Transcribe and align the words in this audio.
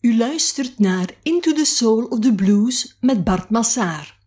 U 0.00 0.16
luistert 0.16 0.78
naar 0.78 1.10
Into 1.22 1.52
the 1.52 1.64
Soul 1.64 2.04
of 2.04 2.18
the 2.18 2.34
Blues 2.34 2.96
met 3.00 3.24
Bart 3.24 3.50
Massaar. 3.50 4.18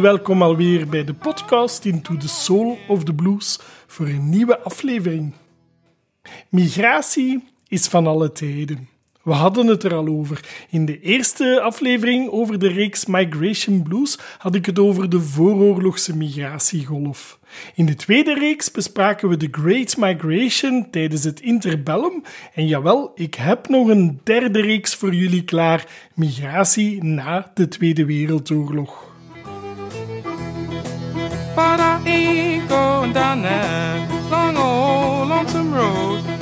Welkom 0.00 0.42
alweer 0.42 0.88
bij 0.88 1.04
de 1.04 1.14
podcast 1.14 1.84
Into 1.84 2.16
the 2.16 2.28
Soul 2.28 2.78
of 2.88 3.04
the 3.04 3.14
Blues 3.14 3.60
voor 3.86 4.06
een 4.06 4.28
nieuwe 4.28 4.58
aflevering. 4.58 5.32
Migratie 6.48 7.44
is 7.68 7.86
van 7.86 8.06
alle 8.06 8.32
tijden. 8.32 8.88
We 9.22 9.32
hadden 9.32 9.66
het 9.66 9.82
er 9.82 9.94
al 9.94 10.06
over. 10.06 10.40
In 10.70 10.84
de 10.84 11.00
eerste 11.00 11.60
aflevering 11.60 12.30
over 12.30 12.58
de 12.58 12.68
reeks 12.68 13.06
Migration 13.06 13.82
Blues 13.82 14.18
had 14.38 14.54
ik 14.54 14.66
het 14.66 14.78
over 14.78 15.08
de 15.08 15.20
vooroorlogse 15.20 16.16
migratiegolf. 16.16 17.38
In 17.74 17.86
de 17.86 17.94
tweede 17.94 18.34
reeks 18.34 18.70
bespraken 18.70 19.28
we 19.28 19.36
de 19.36 19.48
Great 19.50 19.96
Migration 19.96 20.90
tijdens 20.90 21.24
het 21.24 21.40
interbellum. 21.40 22.22
En 22.54 22.66
jawel, 22.66 23.12
ik 23.14 23.34
heb 23.34 23.68
nog 23.68 23.88
een 23.88 24.20
derde 24.24 24.60
reeks 24.60 24.94
voor 24.94 25.14
jullie 25.14 25.44
klaar: 25.44 25.86
migratie 26.14 27.04
na 27.04 27.50
de 27.54 27.68
Tweede 27.68 28.04
Wereldoorlog. 28.04 29.05
But 31.56 31.80
I 31.80 32.02
ain't 32.04 32.68
going 32.68 33.14
down 33.14 33.40
that 33.40 34.30
long 34.30 34.58
old 34.58 35.28
lonesome 35.30 35.72
road 35.72 36.35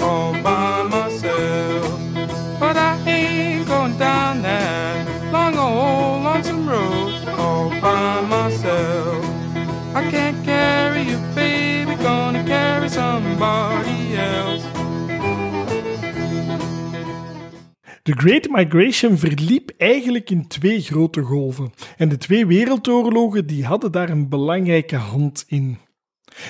De 18.05 18.13
Great 18.13 18.49
Migration 18.49 19.19
verliep 19.19 19.71
eigenlijk 19.77 20.31
in 20.31 20.47
twee 20.47 20.81
grote 20.81 21.23
golven. 21.23 21.73
En 21.97 22.09
de 22.09 22.17
twee 22.17 22.47
wereldoorlogen 22.47 23.47
die 23.47 23.65
hadden 23.65 23.93
daar 23.93 24.11
een 24.11 24.29
belangrijke 24.29 24.97
hand 24.97 25.45
in. 25.49 25.79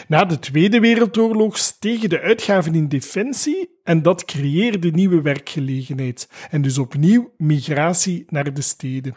Na 0.08 0.24
de 0.24 0.38
Tweede 0.38 0.80
Wereldoorlog 0.80 1.58
stegen 1.58 2.08
de 2.08 2.20
uitgaven 2.20 2.74
in 2.74 2.88
defensie 2.88 3.78
en 3.82 4.02
dat 4.02 4.24
creëerde 4.24 4.90
nieuwe 4.90 5.22
werkgelegenheid 5.22 6.28
en 6.50 6.62
dus 6.62 6.78
opnieuw 6.78 7.32
migratie 7.36 8.24
naar 8.28 8.54
de 8.54 8.62
steden. 8.62 9.14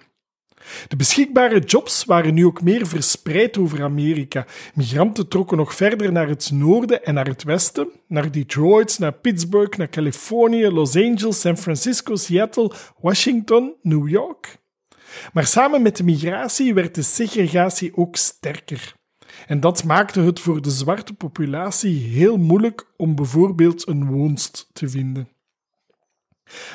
De 0.87 0.95
beschikbare 0.95 1.59
jobs 1.59 2.05
waren 2.05 2.33
nu 2.33 2.45
ook 2.45 2.61
meer 2.61 2.87
verspreid 2.87 3.57
over 3.57 3.83
Amerika. 3.83 4.45
Migranten 4.73 5.27
trokken 5.27 5.57
nog 5.57 5.75
verder 5.75 6.11
naar 6.11 6.27
het 6.27 6.51
noorden 6.51 7.05
en 7.05 7.13
naar 7.13 7.27
het 7.27 7.43
westen, 7.43 7.87
naar 8.07 8.31
Detroit, 8.31 8.99
naar 8.99 9.13
Pittsburgh, 9.13 9.77
naar 9.77 9.89
Californië, 9.89 10.69
Los 10.69 10.95
Angeles, 10.95 11.39
San 11.39 11.57
Francisco, 11.57 12.15
Seattle, 12.15 12.71
Washington, 12.99 13.73
New 13.81 14.09
York. 14.09 14.57
Maar 15.33 15.45
samen 15.45 15.81
met 15.81 15.97
de 15.97 16.03
migratie 16.03 16.73
werd 16.73 16.95
de 16.95 17.01
segregatie 17.01 17.97
ook 17.97 18.15
sterker. 18.15 18.95
En 19.47 19.59
dat 19.59 19.83
maakte 19.83 20.21
het 20.21 20.39
voor 20.39 20.61
de 20.61 20.69
zwarte 20.69 21.13
populatie 21.13 21.99
heel 21.99 22.37
moeilijk 22.37 22.85
om 22.97 23.15
bijvoorbeeld 23.15 23.87
een 23.87 24.05
woonst 24.05 24.69
te 24.73 24.89
vinden. 24.89 25.36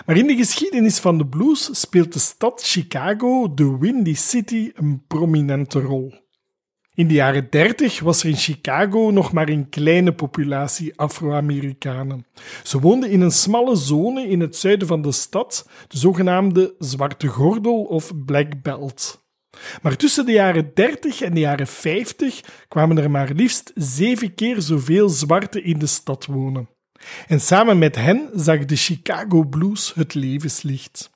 Maar 0.06 0.16
in 0.16 0.27
de 0.27 0.37
geschiedenis 0.37 0.99
van 0.99 1.19
de 1.19 1.27
blues 1.27 1.81
speelt 1.81 2.12
de 2.12 2.19
stad 2.19 2.62
Chicago, 2.65 3.55
de 3.55 3.77
Windy 3.78 4.15
City, 4.15 4.71
een 4.75 5.05
prominente 5.06 5.81
rol. 5.81 6.21
In 6.94 7.09
de 7.09 7.15
jaren 7.15 7.47
30 7.50 8.00
was 8.00 8.22
er 8.22 8.28
in 8.28 8.37
Chicago 8.37 9.10
nog 9.10 9.33
maar 9.33 9.49
een 9.49 9.69
kleine 9.69 10.12
populatie 10.12 10.93
Afro-Amerikanen. 10.97 12.27
Ze 12.62 12.81
woonden 12.81 13.10
in 13.10 13.21
een 13.21 13.31
smalle 13.31 13.77
zone 13.77 14.28
in 14.28 14.41
het 14.41 14.56
zuiden 14.56 14.88
van 14.88 15.03
de 15.03 15.12
stad, 15.12 15.69
de 15.89 15.99
zogenaamde 15.99 16.75
Zwarte 16.78 17.27
Gordel 17.27 17.83
of 17.84 18.12
Black 18.25 18.62
Belt. 18.62 19.21
Maar 19.83 19.97
tussen 19.97 20.27
de 20.27 20.33
jaren 20.33 20.71
30 20.75 21.21
en 21.21 21.34
de 21.34 21.41
jaren 21.41 21.66
50 21.66 22.41
kwamen 22.69 22.99
er 22.99 23.10
maar 23.10 23.31
liefst 23.34 23.72
zeven 23.75 24.34
keer 24.34 24.60
zoveel 24.60 25.09
zwarten 25.09 25.65
in 25.65 25.78
de 25.78 25.87
stad 25.87 26.27
wonen. 26.27 26.69
En 27.27 27.41
samen 27.41 27.79
met 27.79 27.97
hen 27.97 28.31
zag 28.35 28.65
de 28.65 28.77
Chicago 28.77 29.45
Blues 29.45 29.95
het 29.95 30.15
levenslicht. 30.15 31.11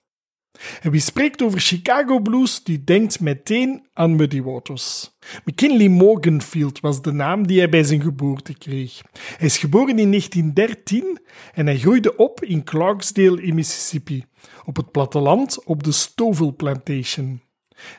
En 0.83 0.91
wie 0.91 1.01
spreekt 1.01 1.43
over 1.43 1.61
Chicago 1.61 2.21
Blues, 2.21 2.65
die 2.65 2.85
denkt 2.85 3.21
meteen 3.21 3.87
aan 3.93 4.17
Muddy 4.17 4.43
Waters. 4.43 5.17
McKinley 5.45 5.89
Morganfield 5.89 6.81
was 6.81 7.03
de 7.03 7.13
naam 7.13 7.47
die 7.47 7.59
hij 7.59 7.69
bij 7.69 7.85
zijn 7.85 8.03
geboorte 8.03 8.55
kreeg. 8.59 9.03
Hij 9.37 9.47
is 9.47 9.59
geboren 9.59 9.99
in 9.99 10.11
1913 10.11 11.19
en 11.55 11.67
hij 11.67 11.79
groeide 11.79 12.17
op 12.17 12.45
in 12.45 12.65
Clarksdale 12.65 13.43
in 13.43 13.55
Mississippi, 13.55 14.25
op 14.65 14.77
het 14.77 14.91
platteland 14.91 15.65
op 15.65 15.83
de 15.83 15.93
Stoville 15.93 16.53
Plantation. 16.53 17.41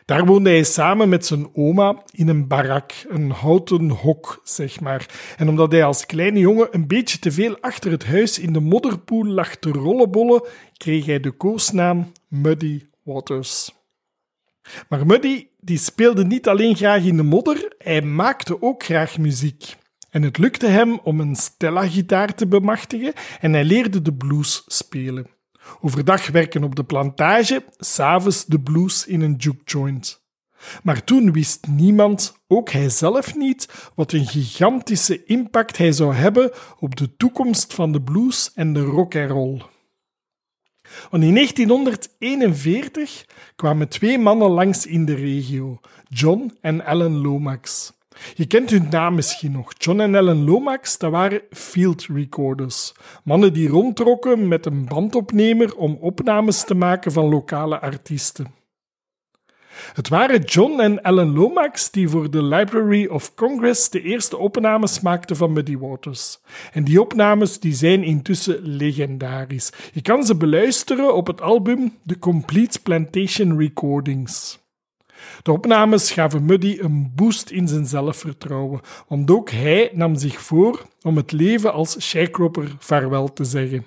Daar 0.05 0.25
woonde 0.25 0.49
hij 0.49 0.63
samen 0.63 1.09
met 1.09 1.25
zijn 1.25 1.49
oma 1.53 2.03
in 2.11 2.27
een 2.27 2.47
barak, 2.47 2.91
een 3.07 3.31
houten 3.31 3.89
hok, 3.89 4.41
zeg 4.43 4.79
maar. 4.79 5.05
En 5.38 5.49
omdat 5.49 5.71
hij 5.71 5.83
als 5.83 6.05
kleine 6.05 6.39
jongen 6.39 6.67
een 6.71 6.88
beetje 6.88 7.19
te 7.19 7.31
veel 7.31 7.57
achter 7.59 7.91
het 7.91 8.05
huis 8.05 8.39
in 8.39 8.53
de 8.53 8.59
modderpoel 8.59 9.25
lag 9.25 9.55
te 9.55 9.69
rollenbollen, 9.69 10.43
kreeg 10.77 11.05
hij 11.05 11.19
de 11.19 11.31
koosnaam 11.31 12.11
Muddy 12.27 12.81
Waters. 13.03 13.75
Maar 14.89 15.05
Muddy 15.05 15.47
die 15.59 15.77
speelde 15.77 16.25
niet 16.25 16.47
alleen 16.47 16.75
graag 16.75 17.03
in 17.03 17.17
de 17.17 17.23
modder, 17.23 17.73
hij 17.77 18.01
maakte 18.01 18.61
ook 18.61 18.83
graag 18.83 19.17
muziek. 19.17 19.75
En 20.09 20.21
het 20.21 20.38
lukte 20.38 20.67
hem 20.67 20.99
om 21.03 21.19
een 21.19 21.35
Stella-gitaar 21.35 22.35
te 22.35 22.47
bemachtigen 22.47 23.13
en 23.39 23.53
hij 23.53 23.63
leerde 23.63 24.01
de 24.01 24.13
blues 24.13 24.63
spelen. 24.67 25.37
Overdag 25.81 26.28
werken 26.28 26.63
op 26.63 26.75
de 26.75 26.83
plantage, 26.83 27.66
s'avonds 27.78 28.45
de 28.45 28.59
blues 28.59 29.07
in 29.07 29.22
een 29.22 29.35
juke 29.35 29.63
joint. 29.66 30.25
Maar 30.83 31.03
toen 31.03 31.31
wist 31.31 31.67
niemand, 31.67 32.38
ook 32.47 32.69
hij 32.69 32.89
zelf 32.89 33.35
niet, 33.35 33.91
wat 33.95 34.11
een 34.11 34.27
gigantische 34.27 35.25
impact 35.25 35.77
hij 35.77 35.91
zou 35.91 36.13
hebben 36.13 36.51
op 36.79 36.95
de 36.95 37.16
toekomst 37.16 37.73
van 37.73 37.91
de 37.91 38.01
blues 38.01 38.51
en 38.53 38.73
de 38.73 38.83
rock 38.83 39.16
and 39.16 39.29
roll. 39.31 39.61
Want 41.09 41.23
in 41.23 41.33
1941 41.33 43.25
kwamen 43.56 43.88
twee 43.88 44.17
mannen 44.17 44.50
langs 44.50 44.85
in 44.85 45.06
de 45.06 45.16
regio, 45.16 45.79
John 46.07 46.57
en 46.61 46.85
Alan 46.85 47.17
Lomax. 47.17 47.94
Je 48.33 48.45
kent 48.45 48.69
hun 48.69 48.88
naam 48.89 49.16
misschien 49.16 49.51
nog. 49.51 49.73
John 49.78 50.00
en 50.00 50.16
Ellen 50.16 50.44
Lomax, 50.44 50.97
dat 50.97 51.11
waren 51.11 51.41
field 51.51 52.05
recorders. 52.13 52.94
Mannen 53.23 53.53
die 53.53 53.67
rondtrokken 53.67 54.47
met 54.47 54.66
een 54.66 54.85
bandopnemer 54.85 55.75
om 55.75 55.97
opnames 56.00 56.63
te 56.63 56.75
maken 56.75 57.11
van 57.11 57.29
lokale 57.29 57.79
artiesten. 57.79 58.56
Het 59.94 60.09
waren 60.09 60.41
John 60.41 60.79
en 60.79 61.03
Ellen 61.03 61.33
Lomax 61.33 61.91
die 61.91 62.09
voor 62.09 62.31
de 62.31 62.44
Library 62.44 63.06
of 63.06 63.35
Congress 63.35 63.89
de 63.89 64.01
eerste 64.01 64.38
opnames 64.38 65.00
maakten 65.00 65.35
van 65.35 65.53
Muddy 65.53 65.77
Waters. 65.77 66.39
En 66.73 66.83
die 66.83 67.01
opnames 67.01 67.59
die 67.59 67.73
zijn 67.73 68.03
intussen 68.03 68.59
legendarisch. 68.61 69.72
Je 69.94 70.01
kan 70.01 70.25
ze 70.25 70.35
beluisteren 70.35 71.16
op 71.16 71.27
het 71.27 71.41
album 71.41 71.94
The 72.06 72.19
Complete 72.19 72.81
Plantation 72.81 73.59
Recordings. 73.59 74.59
De 75.47 75.53
opnames 75.53 76.12
gaven 76.12 76.46
Muddy 76.46 76.78
een 76.81 77.12
boost 77.16 77.50
in 77.50 77.68
zijn 77.68 77.86
zelfvertrouwen, 77.86 78.81
want 79.07 79.31
ook 79.31 79.50
hij 79.50 79.89
nam 79.94 80.16
zich 80.16 80.42
voor 80.42 80.86
om 81.01 81.18
het 81.18 81.31
leven 81.31 81.74
als 81.74 82.01
sharecropper 82.01 82.75
vaarwel 82.80 83.33
te 83.33 83.44
zeggen. 83.44 83.86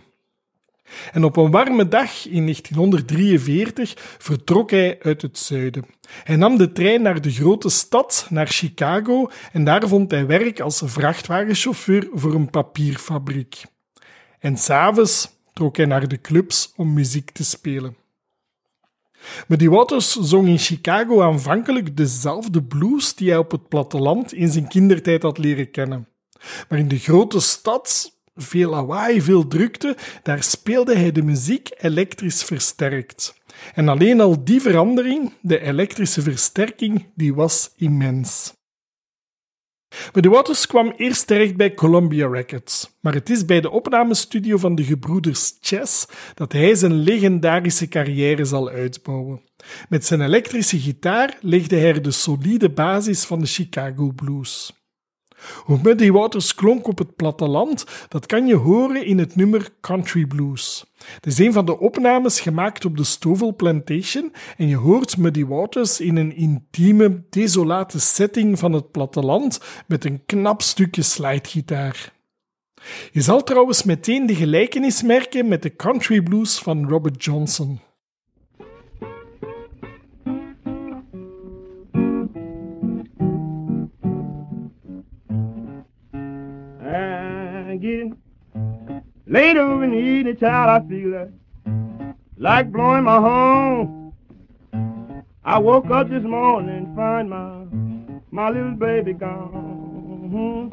En 1.12 1.24
op 1.24 1.36
een 1.36 1.50
warme 1.50 1.88
dag 1.88 2.26
in 2.26 2.42
1943 2.42 3.94
vertrok 4.18 4.70
hij 4.70 4.98
uit 5.02 5.22
het 5.22 5.38
zuiden. 5.38 5.84
Hij 6.22 6.36
nam 6.36 6.56
de 6.56 6.72
trein 6.72 7.02
naar 7.02 7.20
de 7.20 7.30
grote 7.30 7.68
stad, 7.68 8.26
naar 8.30 8.46
Chicago, 8.46 9.30
en 9.52 9.64
daar 9.64 9.88
vond 9.88 10.10
hij 10.10 10.26
werk 10.26 10.60
als 10.60 10.82
vrachtwagenchauffeur 10.84 12.08
voor 12.12 12.34
een 12.34 12.50
papierfabriek. 12.50 13.62
En 14.38 14.56
s'avonds 14.56 15.28
trok 15.52 15.76
hij 15.76 15.86
naar 15.86 16.08
de 16.08 16.20
clubs 16.20 16.72
om 16.76 16.92
muziek 16.92 17.30
te 17.30 17.44
spelen. 17.44 17.96
Muddy 19.48 19.68
Waters 19.68 20.12
zong 20.12 20.48
in 20.48 20.58
Chicago 20.58 21.22
aanvankelijk 21.22 21.96
dezelfde 21.96 22.62
blues 22.62 23.14
die 23.14 23.28
hij 23.28 23.38
op 23.38 23.50
het 23.50 23.68
platteland 23.68 24.32
in 24.32 24.48
zijn 24.48 24.68
kindertijd 24.68 25.22
had 25.22 25.38
leren 25.38 25.70
kennen. 25.70 26.08
Maar 26.68 26.78
in 26.78 26.88
de 26.88 26.98
grote 26.98 27.40
stad, 27.40 28.18
veel 28.34 28.70
lawaai, 28.70 29.22
veel 29.22 29.46
drukte, 29.48 29.96
daar 30.22 30.42
speelde 30.42 30.96
hij 30.96 31.12
de 31.12 31.22
muziek 31.22 31.68
elektrisch 31.78 32.44
versterkt. 32.44 33.34
En 33.74 33.88
alleen 33.88 34.20
al 34.20 34.44
die 34.44 34.60
verandering, 34.60 35.32
de 35.40 35.60
elektrische 35.60 36.22
versterking, 36.22 37.06
die 37.14 37.34
was 37.34 37.72
immens. 37.76 38.52
Muddy 40.12 40.28
Waters 40.28 40.66
kwam 40.66 40.92
eerst 40.96 41.26
terecht 41.26 41.56
bij 41.56 41.74
Columbia 41.74 42.28
Records, 42.28 42.96
maar 43.00 43.14
het 43.14 43.30
is 43.30 43.44
bij 43.44 43.60
de 43.60 43.70
opnamestudio 43.70 44.56
van 44.56 44.74
de 44.74 44.84
gebroeders 44.84 45.56
Chess 45.60 46.06
dat 46.34 46.52
hij 46.52 46.74
zijn 46.74 46.92
legendarische 46.94 47.88
carrière 47.88 48.44
zal 48.44 48.68
uitbouwen. 48.68 49.42
Met 49.88 50.06
zijn 50.06 50.20
elektrische 50.20 50.78
gitaar 50.78 51.36
legde 51.40 51.76
hij 51.76 52.00
de 52.00 52.10
solide 52.10 52.70
basis 52.70 53.24
van 53.24 53.40
de 53.40 53.46
Chicago 53.46 54.12
blues. 54.12 54.79
Hoe 55.64 55.78
Muddy 55.82 56.10
Waters 56.10 56.54
klonk 56.54 56.88
op 56.88 56.98
het 56.98 57.16
platteland, 57.16 57.84
dat 58.08 58.26
kan 58.26 58.46
je 58.46 58.54
horen 58.54 59.04
in 59.04 59.18
het 59.18 59.36
nummer 59.36 59.68
Country 59.80 60.26
Blues. 60.26 60.84
Het 61.14 61.26
is 61.26 61.38
een 61.38 61.52
van 61.52 61.66
de 61.66 61.78
opnames 61.78 62.40
gemaakt 62.40 62.84
op 62.84 62.96
de 62.96 63.04
Stovall 63.04 63.52
Plantation 63.52 64.32
en 64.56 64.68
je 64.68 64.76
hoort 64.76 65.16
Muddy 65.16 65.44
Waters 65.44 66.00
in 66.00 66.16
een 66.16 66.36
intieme, 66.36 67.22
desolate 67.30 68.00
setting 68.00 68.58
van 68.58 68.72
het 68.72 68.90
platteland 68.90 69.60
met 69.86 70.04
een 70.04 70.22
knap 70.26 70.62
stukje 70.62 71.02
slidegitaar. 71.02 72.12
Je 73.12 73.20
zal 73.20 73.42
trouwens 73.42 73.82
meteen 73.82 74.26
de 74.26 74.34
gelijkenis 74.34 75.02
merken 75.02 75.48
met 75.48 75.62
de 75.62 75.76
country 75.76 76.22
blues 76.22 76.58
van 76.58 76.88
Robert 76.88 77.24
Johnson. 77.24 77.80
The 89.88 89.96
evening, 89.96 90.36
child, 90.36 90.68
I 90.68 90.80
feel 90.88 91.08
like, 91.08 91.30
like 92.36 92.70
blowing 92.70 93.04
my 93.04 93.18
horn. 93.18 94.12
I 95.42 95.58
woke 95.58 95.90
up 95.90 96.10
this 96.10 96.22
morning 96.22 96.68
and 96.68 96.94
find 96.94 97.30
my 97.30 97.64
my 98.30 98.50
little 98.50 98.72
baby 98.72 99.14
gone. 99.14 100.68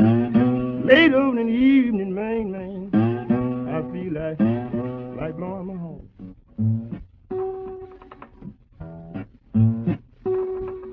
Later 0.86 1.30
in 1.30 1.36
the 1.36 1.54
evening, 1.54 2.14
man, 2.14 2.52
man, 2.52 2.90
I 3.70 3.82
feel 3.92 4.14
like 4.14 4.40
like 5.20 5.36
blowing 5.38 5.68
my 5.68 5.76
horn. 5.76 6.04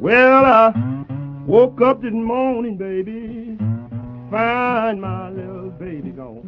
Well, 0.01 0.45
I 0.45 0.73
woke 1.47 1.81
up 1.81 2.03
this 2.03 2.13
morning, 2.13 2.77
baby, 2.77 3.57
find 4.31 5.01
my 5.01 5.31
little 5.31 5.71
baby 5.71 6.11
gone. 6.11 6.44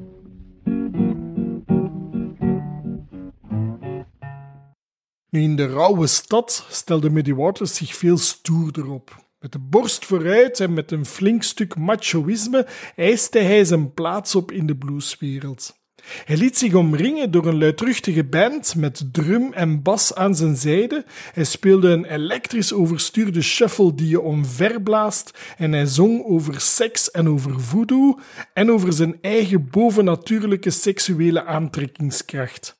In 5.37 5.56
de 5.56 5.67
rauwe 5.67 6.06
stad 6.06 6.67
stelde 6.71 7.11
Muddy 7.11 7.35
Waters 7.35 7.75
zich 7.75 7.94
veel 7.94 8.19
stoerder 8.19 8.91
op. 8.91 9.25
Met 9.41 9.53
de 9.53 9.59
borst 9.59 10.05
vooruit 10.05 10.61
en 10.61 10.73
met 10.73 10.93
een 10.93 11.06
flink 11.06 11.43
stuk 11.43 11.77
machoïsme 11.77 12.67
eiste 12.97 13.38
hij 13.38 13.65
zijn 13.65 13.94
plaats 13.94 14.35
op 14.35 14.53
in 14.53 14.67
de 14.67 14.77
blueswereld. 14.77 15.79
Hij 16.25 16.37
liet 16.37 16.59
zich 16.59 16.75
omringen 16.75 17.31
door 17.31 17.47
een 17.47 17.59
luidruchtige 17.59 18.25
band 18.25 18.75
met 18.77 19.09
drum 19.12 19.53
en 19.53 19.83
bas 19.83 20.15
aan 20.15 20.35
zijn 20.37 20.56
zijde. 20.56 21.05
Hij 21.33 21.44
speelde 21.44 21.89
een 21.89 22.05
elektrisch 22.05 22.73
overstuurde 22.73 23.43
shuffle 23.43 23.94
die 23.94 24.09
je 24.09 24.21
omverblaast 24.21 25.39
en 25.56 25.73
hij 25.73 25.87
zong 25.87 26.25
over 26.25 26.61
seks 26.61 27.11
en 27.11 27.29
over 27.29 27.61
voodoo 27.61 28.19
en 28.53 28.71
over 28.71 28.93
zijn 28.93 29.19
eigen 29.21 29.71
bovennatuurlijke 29.71 30.71
seksuele 30.71 31.44
aantrekkingskracht. 31.44 32.75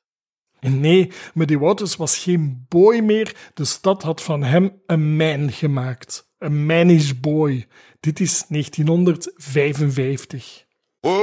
Nee, 0.59 1.11
Muddy 1.33 1.57
Waters 1.57 1.95
was 1.95 2.17
geen 2.17 2.65
boy 2.69 2.99
meer, 2.99 3.35
de 3.53 3.65
stad 3.65 4.03
had 4.03 4.21
van 4.21 4.43
hem 4.43 4.81
een 4.85 5.15
man 5.15 5.51
gemaakt. 5.51 6.27
Een 6.39 6.65
manish 6.65 7.11
boy. 7.21 7.67
Dit 7.99 8.19
is 8.19 8.43
1955. 8.47 10.65
Oh, 11.01 11.17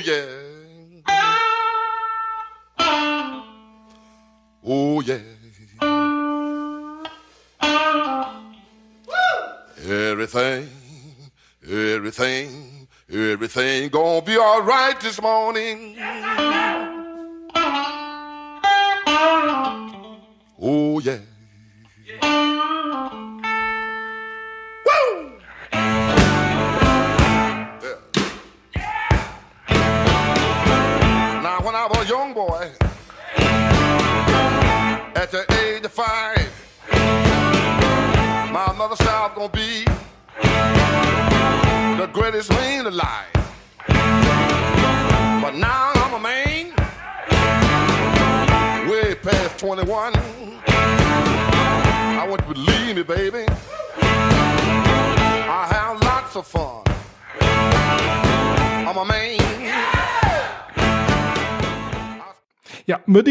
yeah. 0.00 0.38
Oh, 4.62 5.02
yeah. 5.04 5.18
Everything, 9.88 10.68
everything, 11.66 12.88
everything 13.08 13.90
gonna 13.90 14.22
be 14.22 14.36
all 14.38 14.62
right 14.62 15.00
this 15.00 15.20
morning. 15.20 15.96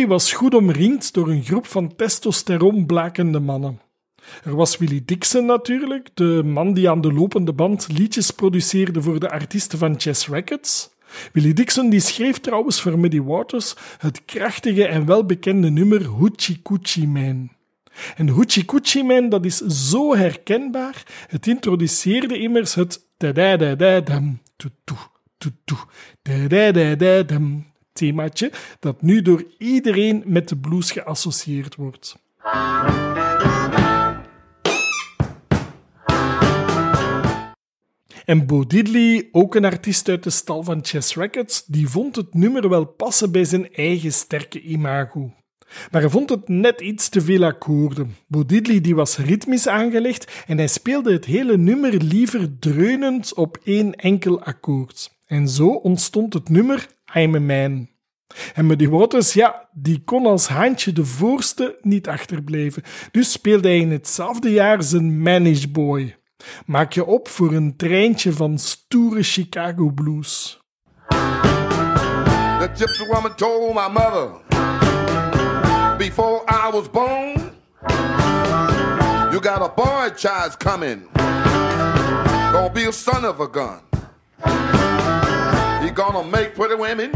Was 0.10 0.34
goed 0.34 0.54
omringd 0.54 1.14
door 1.14 1.30
een 1.30 1.44
groep 1.44 1.66
van 1.66 1.96
testosteronblakende 1.96 3.40
mannen. 3.40 3.82
Er 4.44 4.56
was 4.56 4.78
Willie 4.78 5.06
Dixon 5.06 5.46
natuurlijk, 5.46 6.10
de 6.14 6.42
man 6.46 6.74
die 6.74 6.90
aan 6.90 7.02
de 7.02 7.14
lopende 7.14 7.54
band 7.54 7.88
liedjes 7.92 8.32
produceerde 8.32 9.02
voor 9.02 9.20
de 9.20 9.30
artiesten 9.30 9.78
van 9.78 10.00
Chess 10.00 10.28
Records. 10.28 10.90
Willie 11.34 11.54
Dixon 11.54 11.90
die 11.90 12.00
schreef 12.00 12.40
trouwens 12.40 12.82
voor 12.82 13.00
Muddy 13.00 13.22
Waters 13.22 13.76
het 13.98 14.26
krachtige 14.26 14.88
en 14.88 15.06
welbekende 15.06 15.70
nummer 15.70 16.06
Hoochie 16.06 16.62
Coochie 16.62 17.08
Man. 17.08 17.50
En 18.16 18.28
Hoochie 18.28 18.66
Coochie 18.66 19.04
Man, 19.04 19.30
dat 19.30 19.46
is 19.46 19.58
zo 19.58 20.16
herkenbaar. 20.16 21.04
Het 21.28 21.48
introduceerde 21.48 22.38
immers 22.38 22.76
het 22.76 23.06
da-da-da-da-dam, 23.18 24.42
tu-tu, 24.56 24.96
tu-tu, 25.38 25.76
da-da-da-da-dam 26.22 27.66
themaatje 27.94 28.52
dat 28.80 29.02
nu 29.02 29.22
door 29.22 29.44
iedereen 29.58 30.24
met 30.26 30.50
de 30.50 30.58
blues 30.58 30.92
geassocieerd 30.92 31.76
wordt. 31.76 32.18
En 38.26 38.46
Bo 38.46 38.64
ook 39.32 39.56
een 39.56 39.66
artiest 39.66 40.10
uit 40.10 40.24
de 40.24 40.30
stal 40.30 40.64
van 40.64 40.80
Chess 40.82 41.16
Records, 41.16 41.66
die 41.66 41.88
vond 41.88 42.16
het 42.16 42.34
nummer 42.34 42.70
wel 42.70 42.86
passen 42.86 43.32
bij 43.32 43.46
zijn 43.46 43.74
eigen 43.74 44.14
sterke 44.14 44.62
imago. 44.62 45.34
Maar 45.92 46.02
hij 46.02 46.10
vond 46.10 46.30
het 46.30 46.48
net 46.48 46.82
iets 46.82 47.10
te 47.10 47.22
veel 47.22 47.44
akkoorden. 47.44 48.16
Bo 48.28 48.46
die 48.46 48.96
was 48.96 49.18
ritmisch 49.18 49.68
aangelegd 49.68 50.44
en 50.48 50.58
hij 50.58 50.68
speelde 50.68 51.12
het 51.12 51.26
hele 51.26 51.58
nummer 51.58 52.04
liever 52.04 52.60
dreunend 52.60 53.34
op 53.34 53.58
één 53.64 53.96
enkel 53.96 54.42
akkoord. 54.42 55.12
En 55.26 55.48
zo 55.48 55.68
ontstond 55.68 56.34
het 56.34 56.50
nummer 56.50 56.88
I'm 57.14 57.36
a 57.36 57.40
Man. 57.40 57.90
En 58.54 58.90
Waters, 58.90 59.34
ja, 59.34 59.70
die 59.72 60.02
kon 60.06 60.26
als 60.26 60.48
haantje 60.48 60.92
de 60.92 61.06
voorste 61.06 61.78
niet 61.82 62.08
achterblijven. 62.08 62.84
Dus 63.12 63.32
speelde 63.32 63.68
hij 63.68 63.78
in 63.78 63.92
hetzelfde 63.92 64.52
jaar 64.52 64.84
zijn 64.84 65.22
Manish 65.22 65.66
Boy. 65.66 66.18
Maak 66.66 66.94
je 66.94 67.06
op 67.06 67.28
voor 67.28 67.54
een 67.54 67.76
treintje 67.76 68.34
van 68.34 68.58
stoere 68.58 69.24
Chicago 69.24 69.90
blues. 69.90 70.60
The 71.08 72.70
gypsy 72.76 73.06
woman 73.08 73.36
told 73.36 73.74
my 73.74 73.88
mother 73.94 74.50
before 76.00 76.44
I 76.48 76.70
was 76.70 76.88
born, 76.88 77.36
you 79.34 79.42
got 79.42 79.62
a 79.62 79.70
boy 79.70 80.10
child 80.16 80.58
coming. 80.58 81.08
Gonna 81.14 82.70
be 82.74 82.86
a 82.86 82.92
son 82.94 83.26
of 83.26 83.40
a 83.42 83.48
gun. 83.48 84.79
He 85.90 85.96
gonna 85.96 86.24
make 86.24 86.54
pretty 86.54 86.76
women 86.76 87.14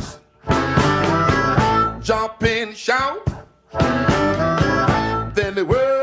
jump 2.02 2.42
and 2.42 2.76
shout. 2.76 3.24
Then 5.36 5.54
the 5.54 5.64
world 5.64 6.03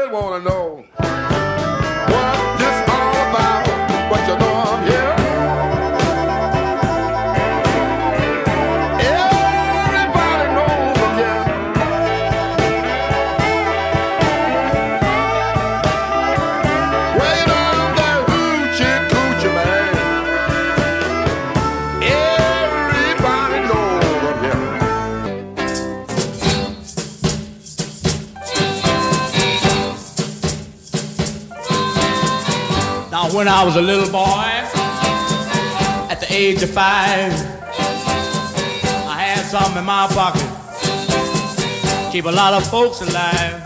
when 33.35 33.49
I 33.49 33.65
was 33.65 33.77
a 33.77 33.83
little 33.83 34.11
boy, 34.11 34.51
at 36.11 36.19
the 36.21 36.27
age 36.31 36.63
of 36.63 36.71
five, 36.71 37.33
I 39.07 39.21
had 39.21 39.45
something 39.45 39.79
in 39.79 39.85
my 39.85 40.07
pocket. 40.09 40.47
Keep 42.13 42.25
a 42.25 42.31
lot 42.31 42.55
of 42.55 42.69
folks 42.69 43.01
alive. 43.03 43.63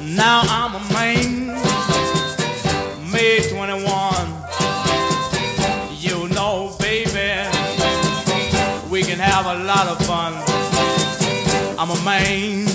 Now 0.00 0.42
I'm 0.46 0.74
a 0.76 0.92
man, 0.94 1.60
May 3.10 3.40
21. 3.48 3.84
You 5.98 6.28
know, 6.34 6.76
baby, 6.78 7.48
we 8.90 9.02
can 9.02 9.18
have 9.18 9.46
a 9.46 9.64
lot 9.64 9.88
of 9.88 9.98
fun. 10.06 10.32
I'm 11.78 11.90
a 11.90 12.04
man. 12.04 12.66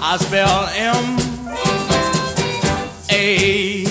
I 0.00 0.16
spell 0.18 0.68
M 0.74 1.27
A 3.20 3.87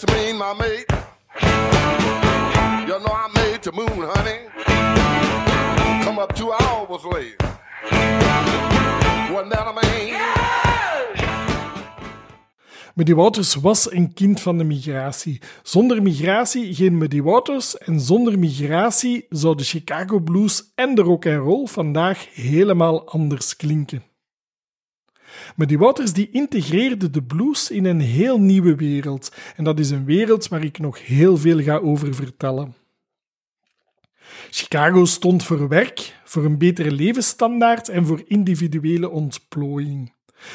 Just 0.00 0.16
me 0.16 0.32
my 0.32 0.54
mate. 0.54 0.86
You 2.88 2.98
know 3.00 3.12
I 3.12 3.28
made 3.34 3.62
the 3.62 3.72
moon, 3.72 4.08
honey. 4.14 4.48
Come 6.04 6.18
up 6.18 6.34
two 6.34 6.52
hours 6.52 7.04
late. 7.04 7.36
Wasn't 9.30 9.50
that? 9.50 9.66
Muddy 12.94 13.14
Waters 13.14 13.54
was 13.54 13.92
een 13.92 14.12
kind 14.14 14.40
van 14.40 14.58
de 14.58 14.64
migratie. 14.64 15.40
Zonder 15.62 16.02
migratie 16.02 16.74
geen 16.74 16.98
Muddy 16.98 17.22
Waters 17.22 17.78
en 17.78 18.00
zonder 18.00 18.38
migratie 18.38 19.26
zou 19.28 19.56
de 19.56 19.64
Chicago 19.64 20.18
blues 20.18 20.72
en 20.74 20.94
de 20.94 21.02
rock 21.02 21.26
and 21.26 21.38
roll 21.38 21.66
vandaag 21.66 22.26
helemaal 22.34 23.08
anders 23.08 23.56
klinken. 23.56 24.09
Muddy 25.56 25.76
Waters 25.76 26.12
die 26.12 26.28
integreerde 26.32 27.10
de 27.10 27.22
blues 27.22 27.70
in 27.70 27.84
een 27.84 28.00
heel 28.00 28.40
nieuwe 28.40 28.74
wereld 28.74 29.32
en 29.56 29.64
dat 29.64 29.78
is 29.78 29.90
een 29.90 30.04
wereld 30.04 30.48
waar 30.48 30.64
ik 30.64 30.78
nog 30.78 31.06
heel 31.06 31.36
veel 31.36 31.62
ga 31.62 31.76
over 31.76 32.14
vertellen. 32.14 32.74
Chicago 34.50 35.04
stond 35.04 35.44
voor 35.44 35.68
werk, 35.68 36.20
voor 36.24 36.44
een 36.44 36.58
betere 36.58 36.90
levensstandaard 36.90 37.88
en 37.88 38.06
voor 38.06 38.22
individuele 38.26 39.10
ontplooiing. 39.10 40.12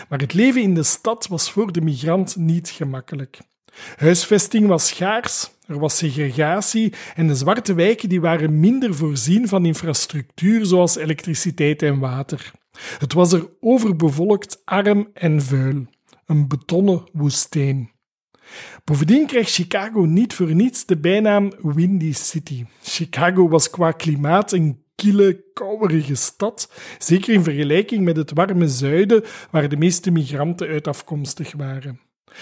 Maar 0.10 0.20
het 0.20 0.34
leven 0.34 0.62
in 0.62 0.74
de 0.74 0.84
stad 0.84 1.28
was 1.28 1.52
voor 1.52 1.72
de 1.72 1.82
migrant 1.82 2.36
niet 2.36 2.70
gemakkelijk. 2.70 3.40
Huisvesting 3.96 4.68
was 4.68 4.88
schaars, 4.88 5.52
er 5.68 5.80
was 5.80 5.98
segregatie 5.98 6.94
en 7.16 7.28
de 7.28 7.36
zwarte 7.36 7.74
wijken 7.74 8.10
die 8.10 8.22
waren 8.22 8.60
minder 8.60 8.96
voorzien 8.96 9.48
van 9.48 9.66
infrastructuur 9.66 10.66
zoals 10.66 10.96
elektriciteit 10.96 11.82
en 11.82 12.00
water. 12.00 12.52
Het 12.98 13.14
was 13.14 13.34
er 13.34 13.50
overbevolkt, 13.60 14.62
arm 14.66 15.10
en 15.14 15.42
vuil. 15.42 15.86
Een 16.26 16.48
betonnen 16.48 17.04
woestijn. 17.14 17.92
Bovendien 18.84 19.26
kreeg 19.26 19.50
Chicago 19.50 20.02
niet 20.02 20.34
voor 20.34 20.56
niets 20.56 20.86
de 20.86 20.98
bijnaam 20.98 21.52
Windy 21.62 22.14
City. 22.14 22.66
Chicago 22.82 23.48
was 23.48 23.70
qua 23.70 23.92
klimaat 23.92 24.52
een 24.52 24.84
kille, 24.96 25.44
kouwerige 25.54 26.16
stad, 26.16 26.72
zeker 26.98 27.34
in 27.34 27.44
vergelijking 27.44 28.04
met 28.04 28.18
het 28.18 28.32
warme 28.34 28.68
zuiden, 28.68 29.24
waar 29.52 29.70
de 29.70 29.78
meeste 29.78 30.12
migranten 30.12 30.68
uit 30.68 30.88
afkomstig 30.88 31.54
waren. 31.54 32.00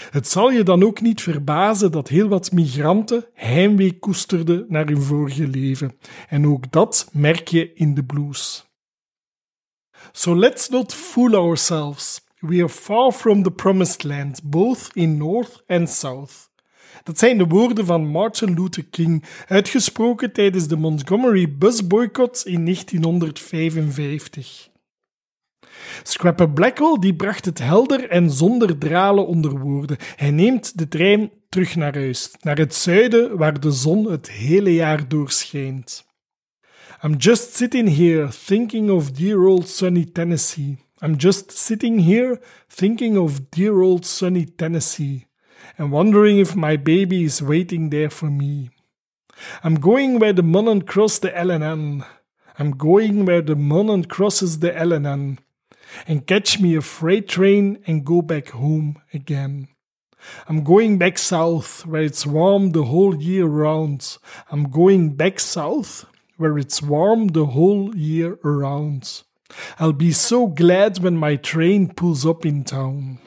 Het 0.10 0.28
zal 0.28 0.52
je 0.52 0.64
dan 0.64 0.84
ook 0.84 1.02
niet 1.02 1.22
verbazen 1.22 1.92
dat 1.92 2.08
heel 2.08 2.28
wat 2.28 2.52
migranten 2.52 3.26
heimwee 3.34 4.00
koesterden 4.00 4.66
naar 4.68 4.86
hun 4.86 5.02
vorige 5.02 5.48
leven. 5.48 5.98
En 6.30 6.48
ook 6.48 6.72
dat 6.72 7.10
merk 7.12 7.48
je 7.48 7.74
in 7.74 7.94
de 7.94 8.04
blues. 8.04 8.73
So 10.12 10.36
let's 10.36 10.70
not 10.70 10.94
fool 10.94 11.36
ourselves. 11.36 12.22
We 12.40 12.60
are 12.60 12.70
far 12.70 13.12
from 13.12 13.44
the 13.44 13.52
promised 13.52 14.04
land, 14.04 14.40
both 14.44 14.90
in 14.94 15.18
North 15.18 15.64
and 15.68 15.90
South. 15.90 16.52
Dat 17.04 17.20
zijn 17.20 17.38
de 17.38 17.46
woorden 17.46 17.86
van 17.86 18.08
Martin 18.08 18.54
Luther 18.54 18.86
King, 18.86 19.24
uitgesproken 19.48 20.34
tijdens 20.34 20.68
de 20.68 20.76
Montgomery 20.76 21.58
Bus 21.58 21.88
Boycott 21.88 22.46
in 22.46 22.66
1955. 22.66 24.72
Scrapper 26.04 26.50
Blackwell 26.50 26.98
die 27.00 27.16
bracht 27.16 27.46
het 27.46 27.60
helder 27.60 28.10
en 28.10 28.32
zonder 28.32 28.78
dralen 28.78 29.28
onder 29.28 29.60
woorden. 29.60 29.98
Hij 30.16 30.32
neemt 30.32 30.78
de 30.78 30.88
trein 30.88 31.32
terug 31.50 31.76
naar 31.76 31.96
huis, 31.96 32.32
naar 32.42 32.58
het 32.58 32.76
zuiden 32.76 33.38
waar 33.38 33.60
de 33.60 33.72
zon 33.72 34.12
het 34.12 34.32
hele 34.32 34.74
jaar 34.74 35.08
doorschijnt. 35.08 36.06
I'm 37.06 37.18
just 37.18 37.52
sitting 37.52 37.88
here 37.88 38.30
thinking 38.30 38.90
of 38.90 39.16
dear 39.16 39.46
old 39.46 39.68
sunny 39.68 40.06
Tennessee. 40.06 40.78
I'm 41.02 41.18
just 41.18 41.52
sitting 41.52 42.00
here 42.00 42.40
thinking 42.70 43.18
of 43.18 43.52
dear 43.52 43.82
old 43.82 44.06
sunny 44.06 44.46
Tennessee 44.46 45.26
and 45.78 45.92
wondering 45.92 46.40
if 46.40 46.56
my 46.56 46.78
baby 46.78 47.26
is 47.26 47.42
waiting 47.42 47.90
there 47.90 48.10
for 48.10 48.28
me. 48.28 48.70
I'm 49.66 49.82
going 49.82 50.18
where 50.18 50.32
the 50.32 50.44
Monon 50.44 50.84
cross 50.84 51.20
the 51.20 51.32
LNN. 51.32 52.06
I'm 52.58 52.72
going 52.72 53.26
where 53.26 53.42
the 53.42 53.58
Monon 53.58 54.06
crosses 54.06 54.60
the 54.60 54.72
LNN 54.72 55.40
and 56.08 56.26
catch 56.26 56.62
me 56.62 56.74
a 56.78 56.82
freight 56.82 57.28
train 57.28 57.84
and 57.86 58.06
go 58.06 58.22
back 58.22 58.52
home 58.52 59.02
again. 59.14 59.68
I'm 60.48 60.64
going 60.64 61.00
back 61.00 61.18
south 61.18 61.86
where 61.86 62.04
it's 62.04 62.26
warm 62.26 62.72
the 62.72 62.86
whole 62.86 63.22
year 63.22 63.44
round. 63.44 64.18
I'm 64.50 64.70
going 64.70 65.18
back 65.18 65.42
south 65.42 66.06
where 66.38 66.58
it's 66.58 66.82
warm 66.82 67.30
the 67.30 67.46
whole 67.46 67.96
year 67.96 68.40
around. 68.44 69.24
I'll 69.80 69.94
be 69.94 70.12
so 70.12 70.48
glad 70.48 71.00
when 71.00 71.16
my 71.16 71.36
train 71.36 71.94
pulls 71.94 72.26
up 72.26 72.46
in 72.46 72.64
town. 72.64 73.20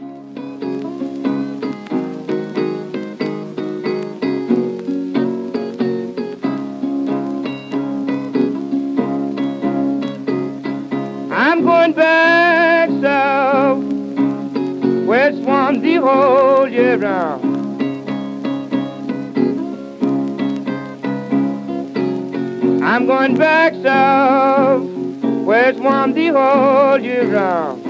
I'm 11.30 11.64
going 11.64 11.92
back 11.92 12.88
south, 13.00 13.84
where 15.06 15.30
it's 15.30 15.38
warm 15.38 15.80
the 15.80 15.94
whole 15.96 16.68
year 16.68 16.98
round. 16.98 17.45
I'm 22.96 23.04
going 23.04 23.36
back 23.36 23.74
south, 23.82 24.82
where 25.44 25.68
it's 25.68 25.78
warm 25.78 26.14
the 26.14 26.28
whole 26.28 26.98
year 26.98 27.30
round. 27.30 27.84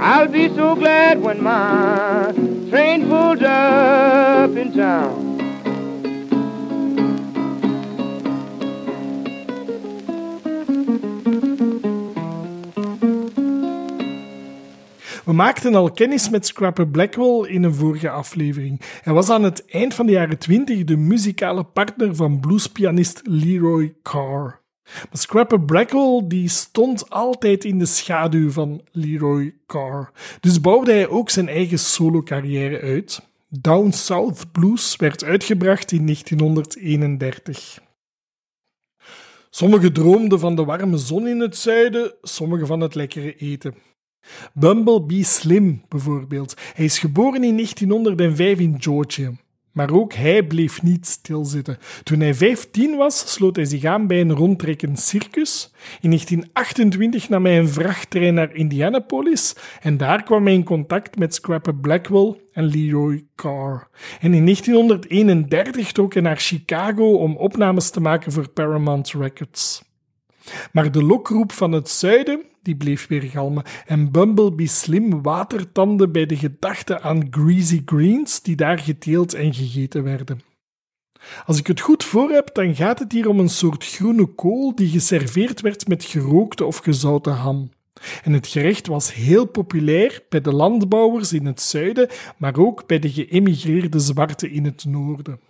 I'll 0.00 0.28
be 0.28 0.54
so 0.54 0.76
glad 0.76 1.20
when 1.20 1.42
my 1.42 2.30
train 2.70 3.08
pulls 3.08 3.42
up 3.42 4.50
in 4.50 4.72
town. 4.72 5.05
Maakten 15.36 15.74
al 15.74 15.90
kennis 15.90 16.28
met 16.28 16.46
Scrapper 16.46 16.88
Blackwell 16.88 17.48
in 17.48 17.62
een 17.62 17.74
vorige 17.74 18.10
aflevering. 18.10 18.80
Hij 19.02 19.12
was 19.12 19.30
aan 19.30 19.42
het 19.42 19.64
eind 19.64 19.94
van 19.94 20.06
de 20.06 20.12
jaren 20.12 20.38
20 20.38 20.84
de 20.84 20.96
muzikale 20.96 21.64
partner 21.64 22.14
van 22.14 22.40
bluespianist 22.40 23.20
Leroy 23.24 23.94
Carr. 24.02 24.64
Maar 24.84 25.08
Scrapper 25.12 25.60
Blackwell 25.60 26.24
die 26.24 26.48
stond 26.48 27.10
altijd 27.10 27.64
in 27.64 27.78
de 27.78 27.86
schaduw 27.86 28.50
van 28.50 28.80
Leroy 28.92 29.54
Carr. 29.66 30.10
Dus 30.40 30.60
bouwde 30.60 30.92
hij 30.92 31.08
ook 31.08 31.30
zijn 31.30 31.48
eigen 31.48 31.78
solo-carrière 31.78 32.80
uit. 32.80 33.22
Down 33.48 33.90
South 33.90 34.52
Blues 34.52 34.96
werd 34.96 35.24
uitgebracht 35.24 35.92
in 35.92 36.04
1931. 36.04 37.78
Sommigen 39.50 39.92
droomden 39.92 40.40
van 40.40 40.56
de 40.56 40.64
warme 40.64 40.98
zon 40.98 41.28
in 41.28 41.40
het 41.40 41.56
zuiden, 41.56 42.14
sommigen 42.22 42.66
van 42.66 42.80
het 42.80 42.94
lekkere 42.94 43.36
eten. 43.36 43.74
Bumblebee 44.54 45.24
Slim 45.24 45.82
bijvoorbeeld. 45.88 46.54
Hij 46.74 46.84
is 46.84 46.98
geboren 46.98 47.44
in 47.44 47.54
1905 47.54 48.58
in 48.58 48.76
Georgia. 48.78 49.32
Maar 49.76 49.90
ook 49.90 50.12
hij 50.12 50.42
bleef 50.42 50.82
niet 50.82 51.06
stilzitten. 51.06 51.78
Toen 52.02 52.20
hij 52.20 52.34
15 52.34 52.96
was, 52.96 53.32
sloot 53.32 53.56
hij 53.56 53.64
zich 53.64 53.84
aan 53.84 54.06
bij 54.06 54.20
een 54.20 54.32
rondtrekkend 54.32 55.00
circus. 55.00 55.72
In 56.00 56.08
1928 56.08 57.28
nam 57.28 57.44
hij 57.44 57.58
een 57.58 57.68
vrachttrein 57.68 58.34
naar 58.34 58.54
Indianapolis 58.54 59.54
en 59.80 59.96
daar 59.96 60.22
kwam 60.22 60.44
hij 60.44 60.54
in 60.54 60.64
contact 60.64 61.18
met 61.18 61.34
Scrapper 61.34 61.74
Blackwell 61.74 62.34
en 62.52 62.64
Leroy 62.64 63.24
Carr. 63.34 63.88
En 64.20 64.34
in 64.34 64.44
1931 64.44 65.92
trok 65.92 66.12
hij 66.12 66.22
naar 66.22 66.38
Chicago 66.38 67.12
om 67.12 67.36
opnames 67.36 67.90
te 67.90 68.00
maken 68.00 68.32
voor 68.32 68.48
Paramount 68.48 69.12
Records. 69.12 69.84
Maar 70.72 70.92
de 70.92 71.02
lokroep 71.02 71.52
van 71.52 71.72
het 71.72 71.88
zuiden 71.88 72.44
die 72.66 72.76
bleef 72.76 73.06
weer 73.06 73.22
galmen 73.22 73.64
en 73.86 74.10
Bumblebee 74.10 74.66
Slim 74.66 75.22
watertanden 75.22 76.12
bij 76.12 76.26
de 76.26 76.36
gedachte 76.36 77.00
aan 77.00 77.26
greasy 77.30 77.82
greens 77.84 78.42
die 78.42 78.56
daar 78.56 78.78
geteeld 78.78 79.34
en 79.34 79.54
gegeten 79.54 80.02
werden. 80.02 80.40
Als 81.46 81.58
ik 81.58 81.66
het 81.66 81.80
goed 81.80 82.04
voor 82.04 82.30
heb, 82.30 82.54
dan 82.54 82.74
gaat 82.74 82.98
het 82.98 83.12
hier 83.12 83.28
om 83.28 83.38
een 83.38 83.48
soort 83.48 83.84
groene 83.84 84.26
kool 84.26 84.74
die 84.74 84.88
geserveerd 84.88 85.60
werd 85.60 85.88
met 85.88 86.04
gerookte 86.04 86.64
of 86.64 86.78
gezouten 86.78 87.34
ham. 87.34 87.70
En 88.22 88.32
het 88.32 88.46
gerecht 88.46 88.86
was 88.86 89.14
heel 89.14 89.44
populair 89.44 90.22
bij 90.28 90.40
de 90.40 90.52
landbouwers 90.52 91.32
in 91.32 91.46
het 91.46 91.60
zuiden, 91.60 92.08
maar 92.36 92.56
ook 92.58 92.86
bij 92.86 92.98
de 92.98 93.10
geëmigreerde 93.10 93.98
zwarten 93.98 94.50
in 94.50 94.64
het 94.64 94.84
noorden. 94.84 95.40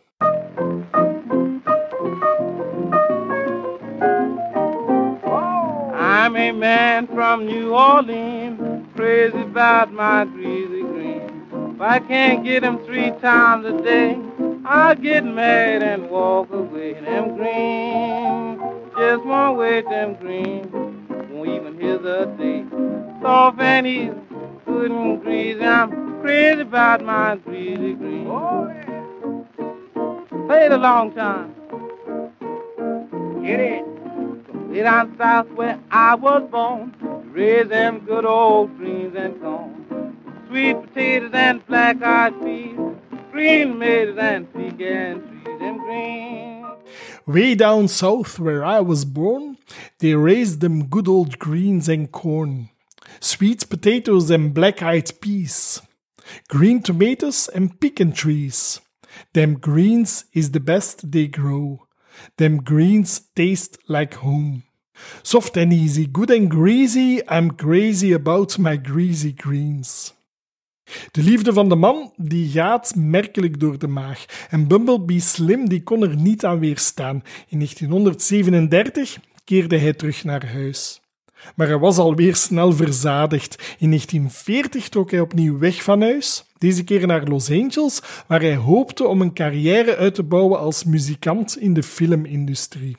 I'm 6.26 6.34
a 6.34 6.50
man 6.50 7.06
from 7.06 7.46
New 7.46 7.72
Orleans, 7.72 8.88
crazy 8.96 9.42
about 9.42 9.92
my 9.92 10.24
greasy 10.24 10.80
green. 10.80 11.46
If 11.76 11.80
I 11.80 12.00
can't 12.00 12.42
get 12.42 12.64
'em 12.64 12.78
three 12.78 13.12
times 13.22 13.64
a 13.64 13.80
day, 13.80 14.18
I'll 14.64 14.96
get 14.96 15.24
mad 15.24 15.84
and 15.84 16.10
walk 16.10 16.52
away. 16.52 16.94
Them 16.94 17.36
green, 17.36 18.58
just 18.98 19.24
won't 19.24 19.56
wait 19.56 19.88
them 19.88 20.16
green, 20.20 20.68
won't 21.30 21.48
even 21.48 21.80
hesitate. 21.80 22.66
Soft 23.22 23.60
and 23.60 23.86
easy, 23.86 24.10
good 24.66 24.90
and 24.90 25.22
greasy. 25.22 25.64
I'm 25.64 26.20
crazy 26.22 26.62
about 26.62 27.04
my 27.04 27.36
greasy 27.36 27.94
green. 27.94 28.26
Oh, 28.26 28.68
yeah. 28.74 30.46
Play 30.48 30.64
it 30.64 30.72
a 30.72 30.76
long 30.76 31.12
time. 31.12 31.54
Get 33.44 33.60
it. 33.60 33.95
Way 34.76 34.82
down 34.82 35.16
south 35.16 35.48
where 35.52 35.80
I 35.90 36.14
was 36.16 36.50
born, 36.50 36.94
raise 37.32 37.66
them 37.68 38.00
good 38.00 38.26
old 38.26 38.76
greens 38.76 39.16
and 39.16 39.40
corn. 39.40 40.18
Sweet 40.48 40.82
potatoes 40.82 41.30
and 41.32 41.66
black-eyed 41.66 42.42
peas, 42.42 42.76
green 43.32 43.68
tomatoes 43.72 44.18
and 44.18 44.52
pecan 44.52 45.22
trees, 45.22 45.58
them 45.60 45.78
green. 45.78 46.66
Way 47.26 47.54
down 47.54 47.88
south 47.88 48.38
where 48.38 48.62
I 48.66 48.80
was 48.80 49.06
born, 49.06 49.56
they 50.00 50.14
raised 50.14 50.60
them 50.60 50.88
good 50.88 51.08
old 51.08 51.38
greens 51.38 51.88
and 51.88 52.12
corn, 52.12 52.68
sweet 53.18 53.66
potatoes 53.70 54.28
and 54.28 54.52
black-eyed 54.52 55.10
peas, 55.22 55.80
green 56.50 56.82
tomatoes 56.82 57.48
and 57.48 57.80
pecan 57.80 58.12
trees. 58.12 58.82
Them 59.32 59.54
greens 59.54 60.26
is 60.34 60.50
the 60.50 60.60
best 60.60 61.10
they 61.12 61.28
grow. 61.28 61.86
Them 62.36 62.58
greens 62.58 63.20
taste 63.34 63.78
like 63.88 64.14
home. 64.14 64.64
Soft 65.22 65.56
and 65.56 65.72
easy, 65.72 66.08
good 66.12 66.30
and 66.30 66.52
greasy, 66.52 67.22
I'm 67.30 67.54
crazy 67.54 68.14
about 68.14 68.58
my 68.58 68.80
greasy 68.82 69.32
greens. 69.36 70.14
De 71.10 71.22
liefde 71.22 71.52
van 71.52 71.68
de 71.68 71.74
man 71.74 72.12
die 72.16 72.50
gaat 72.50 72.94
merkelijk 72.96 73.60
door 73.60 73.78
de 73.78 73.88
maag. 73.88 74.24
En 74.50 74.66
Bumblebee 74.66 75.20
Slim 75.20 75.68
die 75.68 75.82
kon 75.82 76.02
er 76.02 76.16
niet 76.16 76.44
aan 76.44 76.58
weerstaan. 76.58 77.22
In 77.48 77.58
1937 77.58 79.18
keerde 79.44 79.78
hij 79.78 79.92
terug 79.92 80.24
naar 80.24 80.52
huis. 80.52 81.00
Maar 81.54 81.66
hij 81.66 81.78
was 81.78 81.98
alweer 81.98 82.36
snel 82.36 82.72
verzadigd. 82.72 83.76
In 83.78 83.88
1940 83.88 84.88
trok 84.88 85.10
hij 85.10 85.20
opnieuw 85.20 85.58
weg 85.58 85.82
van 85.82 86.00
huis, 86.00 86.44
deze 86.58 86.84
keer 86.84 87.06
naar 87.06 87.24
Los 87.24 87.50
Angeles, 87.50 88.00
waar 88.26 88.40
hij 88.40 88.56
hoopte 88.56 89.06
om 89.06 89.20
een 89.20 89.34
carrière 89.34 89.96
uit 89.96 90.14
te 90.14 90.22
bouwen 90.22 90.58
als 90.58 90.84
muzikant 90.84 91.58
in 91.58 91.74
de 91.74 91.82
filmindustrie. 91.82 92.96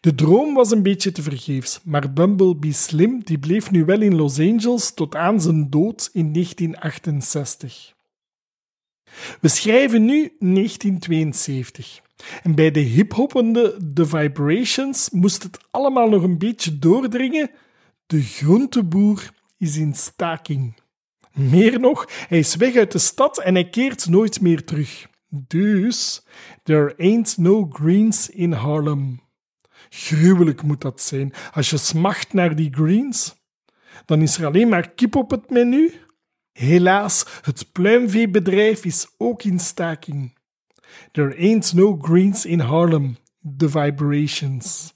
De 0.00 0.14
droom 0.14 0.54
was 0.54 0.70
een 0.70 0.82
beetje 0.82 1.12
te 1.12 1.22
vergeefs, 1.22 1.80
maar 1.84 2.12
Bumblebee 2.12 2.72
Slim 2.72 3.24
die 3.24 3.38
bleef 3.38 3.70
nu 3.70 3.84
wel 3.84 4.00
in 4.00 4.14
Los 4.14 4.38
Angeles 4.38 4.94
tot 4.94 5.14
aan 5.14 5.40
zijn 5.40 5.70
dood 5.70 6.10
in 6.12 6.32
1968. 6.32 7.94
We 9.40 9.48
schrijven 9.48 10.04
nu 10.04 10.36
1972. 10.38 12.00
En 12.42 12.54
bij 12.54 12.70
de 12.70 12.80
hiphoppende 12.80 13.92
The 13.94 14.06
Vibrations 14.06 15.10
moest 15.10 15.42
het 15.42 15.58
allemaal 15.70 16.08
nog 16.08 16.22
een 16.22 16.38
beetje 16.38 16.78
doordringen. 16.78 17.50
De 18.06 18.22
groenteboer 18.22 19.30
is 19.58 19.76
in 19.76 19.94
staking. 19.94 20.80
Meer 21.32 21.80
nog, 21.80 22.08
hij 22.28 22.38
is 22.38 22.56
weg 22.56 22.76
uit 22.76 22.92
de 22.92 22.98
stad 22.98 23.38
en 23.38 23.54
hij 23.54 23.68
keert 23.68 24.08
nooit 24.08 24.40
meer 24.40 24.64
terug. 24.64 25.08
Dus, 25.28 26.22
there 26.62 26.94
ain't 26.98 27.38
no 27.38 27.68
greens 27.72 28.30
in 28.30 28.52
Harlem. 28.52 29.21
Gruwelijk 29.94 30.62
moet 30.62 30.80
dat 30.80 31.00
zijn. 31.00 31.32
Als 31.52 31.70
je 31.70 31.76
smacht 31.76 32.32
naar 32.32 32.56
die 32.56 32.74
greens, 32.74 33.34
dan 34.04 34.22
is 34.22 34.38
er 34.38 34.46
alleen 34.46 34.68
maar 34.68 34.90
kip 34.90 35.16
op 35.16 35.30
het 35.30 35.50
menu. 35.50 35.92
Helaas, 36.52 37.26
het 37.42 37.72
pluimveebedrijf 37.72 38.84
is 38.84 39.06
ook 39.16 39.42
in 39.42 39.58
staking. 39.58 40.38
There 41.10 41.36
ain't 41.36 41.72
no 41.72 41.98
greens 42.00 42.46
in 42.46 42.60
Harlem. 42.60 43.16
The 43.56 43.68
vibrations. 43.68 44.91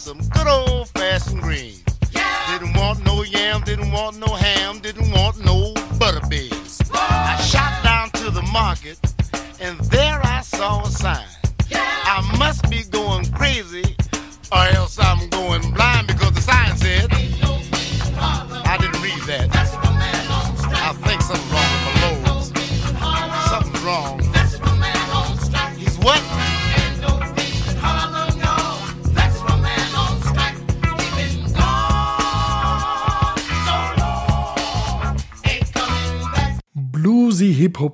Some 0.00 0.18
good 0.30 0.46
old 0.46 0.88
fashioned 0.88 1.42
greens. 1.42 1.84
Didn't 2.48 2.74
want 2.74 3.04
no 3.04 3.22
yam, 3.22 3.60
didn't 3.64 3.92
want 3.92 4.18
no 4.18 4.34
ham, 4.34 4.78
didn't 4.78 5.09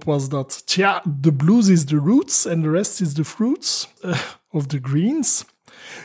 was 0.07 0.29
dat. 0.29 0.63
Tja, 0.67 1.03
de 1.21 1.35
blues 1.35 1.69
is 1.69 1.85
the 1.85 1.97
roots 1.97 2.47
en 2.47 2.63
de 2.63 2.71
rest 2.71 3.01
is 3.01 3.13
the 3.13 3.25
fruits. 3.25 3.93
eh, 4.01 4.19
of 4.51 4.67
the 4.67 4.79
greens. 4.83 5.45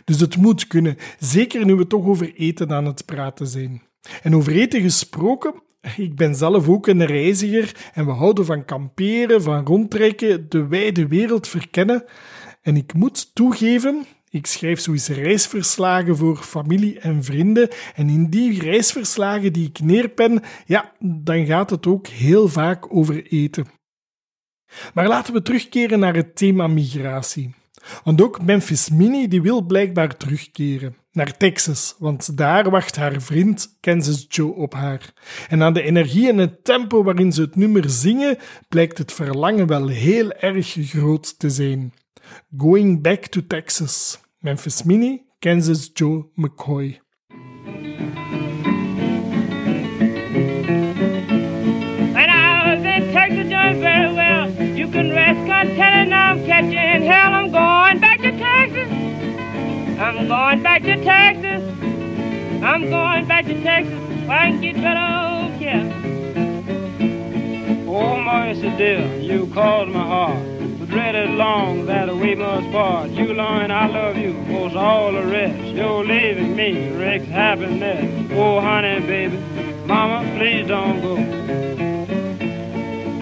Dus 0.05 0.19
het 0.19 0.37
moet 0.37 0.67
kunnen, 0.67 0.97
zeker 1.19 1.65
nu 1.65 1.75
we 1.75 1.87
toch 1.87 2.05
over 2.05 2.33
eten 2.35 2.71
aan 2.71 2.85
het 2.85 3.05
praten 3.05 3.47
zijn. 3.47 3.81
En 4.23 4.35
over 4.35 4.51
eten 4.51 4.81
gesproken, 4.81 5.53
ik 5.97 6.15
ben 6.15 6.35
zelf 6.35 6.67
ook 6.67 6.87
een 6.87 7.05
reiziger 7.05 7.91
en 7.93 8.05
we 8.05 8.11
houden 8.11 8.45
van 8.45 8.65
kamperen, 8.65 9.41
van 9.41 9.65
rondtrekken, 9.65 10.49
de 10.49 10.67
wijde 10.67 11.07
wereld 11.07 11.47
verkennen. 11.47 12.03
En 12.61 12.75
ik 12.75 12.93
moet 12.93 13.35
toegeven, 13.35 14.05
ik 14.29 14.45
schrijf 14.45 14.79
sowieso 14.79 15.13
reisverslagen 15.13 16.17
voor 16.17 16.37
familie 16.37 16.99
en 16.99 17.23
vrienden. 17.23 17.69
En 17.95 18.09
in 18.09 18.29
die 18.29 18.61
reisverslagen 18.61 19.53
die 19.53 19.67
ik 19.67 19.79
neerpen, 19.79 20.41
ja, 20.65 20.91
dan 20.99 21.45
gaat 21.45 21.69
het 21.69 21.87
ook 21.87 22.07
heel 22.07 22.47
vaak 22.47 22.95
over 22.95 23.25
eten. 23.25 23.80
Maar 24.93 25.07
laten 25.07 25.33
we 25.33 25.41
terugkeren 25.41 25.99
naar 25.99 26.15
het 26.15 26.35
thema 26.35 26.67
migratie. 26.67 27.53
Want 28.03 28.21
ook 28.21 28.41
Memphis 28.41 28.89
Minnie 28.89 29.27
die 29.27 29.41
wil 29.41 29.61
blijkbaar 29.61 30.17
terugkeren 30.17 30.95
naar 31.11 31.37
Texas, 31.37 31.95
want 31.99 32.37
daar 32.37 32.69
wacht 32.69 32.95
haar 32.95 33.21
vriend 33.21 33.77
Kansas 33.79 34.25
Joe 34.29 34.53
op 34.53 34.73
haar. 34.73 35.13
En 35.49 35.63
aan 35.63 35.73
de 35.73 35.81
energie 35.81 36.29
en 36.29 36.37
het 36.37 36.63
tempo 36.63 37.03
waarin 37.03 37.31
ze 37.31 37.41
het 37.41 37.55
nummer 37.55 37.89
zingen, 37.89 38.37
blijkt 38.69 38.97
het 38.97 39.11
verlangen 39.11 39.67
wel 39.67 39.87
heel 39.87 40.31
erg 40.31 40.75
groot 40.79 41.39
te 41.39 41.49
zijn. 41.49 41.93
Going 42.57 43.01
Back 43.01 43.25
to 43.25 43.41
Texas. 43.47 44.19
Memphis 44.39 44.83
Minnie, 44.83 45.25
Kansas 45.39 45.89
Joe 45.93 46.25
McCoy. 46.35 47.00
I'm 55.61 55.75
telling 55.75 56.11
I'm 56.11 56.43
catching 56.47 57.03
hell. 57.03 57.33
I'm 57.35 57.51
going 57.51 57.99
back 57.99 58.19
to 58.21 58.31
Texas. 58.31 58.91
I'm 59.99 60.27
going 60.27 60.63
back 60.63 60.81
to 60.81 61.03
Texas. 61.03 61.61
I'm 62.63 62.89
going 62.89 63.27
back 63.27 63.45
to 63.45 63.61
Texas. 63.61 63.93
Where 64.25 64.39
I 64.39 64.49
can 64.49 64.61
get 64.61 64.75
better 64.77 65.59
care. 65.59 65.85
Oh, 67.87 68.19
mercy 68.23 68.75
dear, 68.75 69.05
you 69.17 69.51
caused 69.53 69.91
my 69.91 70.03
heart. 70.03 70.43
The 70.79 70.87
dreaded 70.87 71.29
long 71.29 71.85
that 71.85 72.09
we 72.09 72.33
must 72.33 72.71
part. 72.71 73.11
You, 73.11 73.31
Lauren, 73.31 73.69
I 73.69 73.85
love 73.85 74.17
you, 74.17 74.33
most 74.33 74.75
all 74.75 75.11
the 75.11 75.27
rest. 75.27 75.75
You're 75.75 76.03
leaving 76.03 76.55
me, 76.55 76.89
wrecks 76.97 77.27
happiness. 77.27 78.31
Oh, 78.33 78.61
honey, 78.61 78.99
baby, 79.01 79.37
mama, 79.85 80.27
please 80.39 80.67
don't 80.67 81.01
go. 81.03 81.90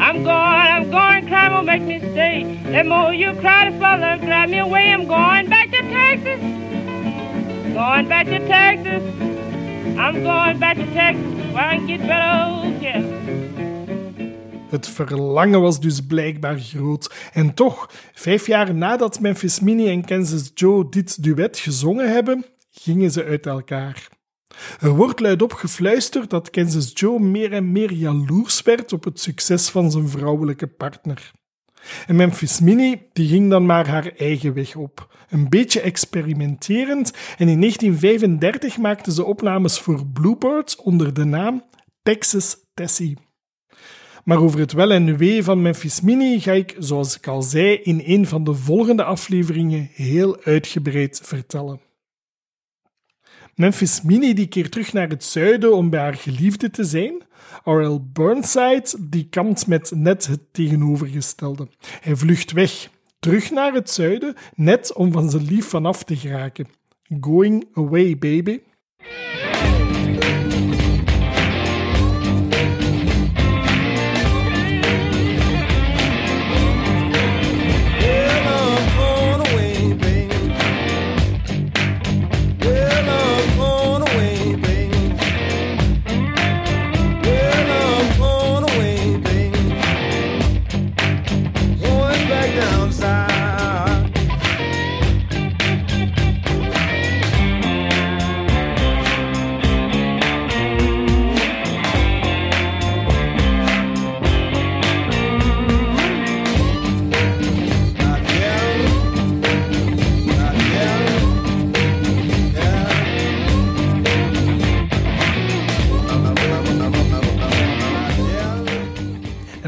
I'm 0.09 0.23
going, 0.23 0.33
I'm 0.33 0.89
going, 0.89 1.27
crime 1.27 1.53
will 1.53 1.61
make 1.61 1.83
me 1.83 1.99
stay. 1.99 2.43
The 2.71 2.83
more 2.83 3.13
you 3.13 3.31
cry, 3.41 3.69
the 3.69 3.77
further 3.77 4.17
grab 4.25 4.49
me 4.49 4.57
away. 4.57 4.91
I'm 4.91 5.05
going 5.05 5.47
back 5.49 5.69
to 5.69 5.81
Texas. 5.81 6.39
Going 7.73 8.07
back 8.07 8.25
to 8.25 8.39
Texas. 8.47 9.03
I'm 9.99 10.23
going 10.23 10.57
back 10.57 10.77
to 10.77 10.85
Texas 10.93 11.53
where 11.53 11.63
I 11.63 11.77
can 11.77 11.85
get 11.85 11.99
better 12.07 12.79
care. 12.81 13.03
Het 14.69 14.87
verlangen 14.87 15.61
was 15.61 15.79
dus 15.79 16.01
blijkbaar 16.01 16.59
groot. 16.59 17.29
En 17.33 17.53
toch, 17.53 17.89
vijf 18.13 18.47
jaar 18.47 18.75
nadat 18.75 19.19
Memphis 19.19 19.59
Minnie 19.59 19.89
en 19.89 20.05
Kansas 20.05 20.51
Joe 20.53 20.89
dit 20.89 21.23
duet 21.23 21.57
gezongen 21.57 22.11
hebben, 22.11 22.45
gingen 22.71 23.11
ze 23.11 23.23
uit 23.25 23.45
elkaar. 23.45 24.18
Er 24.79 24.89
wordt 24.89 25.19
luidop 25.19 25.53
gefluisterd 25.53 26.29
dat 26.29 26.49
Kansas 26.49 26.91
Joe 26.93 27.19
meer 27.19 27.53
en 27.53 27.71
meer 27.71 27.91
jaloers 27.91 28.61
werd 28.61 28.93
op 28.93 29.03
het 29.03 29.19
succes 29.19 29.69
van 29.69 29.91
zijn 29.91 30.07
vrouwelijke 30.09 30.67
partner. 30.67 31.31
En 32.07 32.15
Memphis 32.15 32.59
Minnie 32.59 33.09
die 33.13 33.27
ging 33.27 33.49
dan 33.49 33.65
maar 33.65 33.87
haar 33.87 34.11
eigen 34.17 34.53
weg 34.53 34.75
op, 34.75 35.15
een 35.29 35.49
beetje 35.49 35.81
experimenterend, 35.81 37.13
en 37.37 37.47
in 37.47 37.59
1935 37.59 38.77
maakte 38.77 39.13
ze 39.13 39.23
opnames 39.23 39.79
voor 39.79 40.05
Bluebird 40.05 40.75
onder 40.83 41.13
de 41.13 41.23
naam 41.23 41.63
Texas 42.03 42.57
Tessie. 42.73 43.17
Maar 44.23 44.41
over 44.41 44.59
het 44.59 44.71
wel 44.71 44.91
en 44.91 45.17
wee 45.17 45.43
van 45.43 45.61
Memphis 45.61 46.01
Minnie 46.01 46.39
ga 46.39 46.51
ik, 46.51 46.75
zoals 46.79 47.17
ik 47.17 47.27
al 47.27 47.41
zei, 47.41 47.73
in 47.73 48.01
een 48.05 48.27
van 48.27 48.43
de 48.43 48.53
volgende 48.53 49.03
afleveringen 49.03 49.89
heel 49.93 50.37
uitgebreid 50.43 51.21
vertellen. 51.23 51.88
Memphis 53.59 54.01
Minnie 54.01 54.33
die 54.33 54.47
keert 54.47 54.71
terug 54.71 54.93
naar 54.93 55.09
het 55.09 55.23
zuiden 55.23 55.75
om 55.75 55.89
bij 55.89 55.99
haar 55.99 56.13
geliefde 56.13 56.69
te 56.69 56.83
zijn. 56.83 57.21
R.L. 57.63 58.09
Burnside 58.13 58.89
die 58.99 59.27
kampt 59.29 59.67
met 59.67 59.91
net 59.95 60.27
het 60.27 60.39
tegenovergestelde. 60.51 61.67
Hij 62.01 62.15
vlucht 62.15 62.51
weg, 62.51 62.89
terug 63.19 63.51
naar 63.51 63.73
het 63.73 63.89
zuiden, 63.89 64.35
net 64.55 64.93
om 64.93 65.11
van 65.11 65.29
zijn 65.29 65.43
lief 65.43 65.65
vanaf 65.65 66.03
te 66.03 66.15
geraken. 66.15 66.67
Going 67.21 67.67
away, 67.73 68.17
baby. 68.17 68.59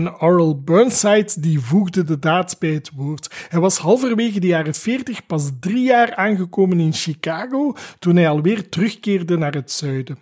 En. 0.08 0.64
Burnside 0.64 1.32
die 1.40 1.60
voegde 1.60 2.04
de 2.04 2.20
daad 2.20 2.56
bij 2.60 2.70
het 2.70 2.92
woord. 2.96 3.46
Hij 3.50 3.60
was 3.60 3.78
halverwege 3.78 4.40
de 4.40 4.48
jaren 4.48 4.74
40 4.74 5.26
pas 5.26 5.50
drie 5.60 5.84
jaar 5.84 6.16
aangekomen 6.16 6.80
in 6.80 6.94
Chicago 6.94 7.76
toen 8.00 8.16
hij 8.16 8.30
alweer 8.30 8.70
terugkeerde 8.70 9.38
naar 9.38 9.54
het 9.54 9.72
zuiden. 9.72 10.18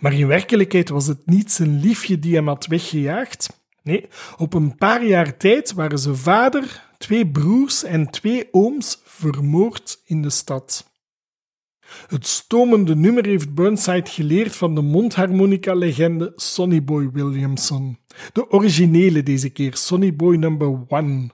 Maar 0.00 0.12
in 0.12 0.26
werkelijkheid 0.26 0.88
was 0.88 1.06
het 1.06 1.26
niet 1.26 1.52
zijn 1.52 1.80
liefje 1.80 2.18
die 2.18 2.34
hem 2.34 2.48
had 2.48 2.66
weggejaagd. 2.66 3.60
Nee, 3.82 4.08
op 4.36 4.54
een 4.54 4.76
paar 4.76 5.04
jaar 5.04 5.36
tijd 5.36 5.72
waren 5.72 5.98
zijn 5.98 6.16
vader, 6.16 6.82
twee 6.98 7.26
broers 7.26 7.84
en 7.84 8.10
twee 8.10 8.48
ooms 8.50 9.00
vermoord 9.04 10.00
in 10.04 10.22
de 10.22 10.30
stad. 10.30 10.90
Het 12.06 12.26
stomende 12.26 12.96
nummer 12.96 13.26
heeft 13.26 13.54
Burnside 13.54 14.10
geleerd 14.10 14.56
van 14.56 14.74
de 14.74 14.80
mondharmonica-legende 14.80 16.32
Sonny 16.36 16.84
Boy 16.84 17.10
Williamson. 17.10 17.98
De 18.32 18.50
originele 18.50 19.22
deze 19.22 19.50
keer, 19.50 19.76
Sonny 19.76 20.16
Boy 20.16 20.36
number 20.36 20.68
one. 20.88 21.30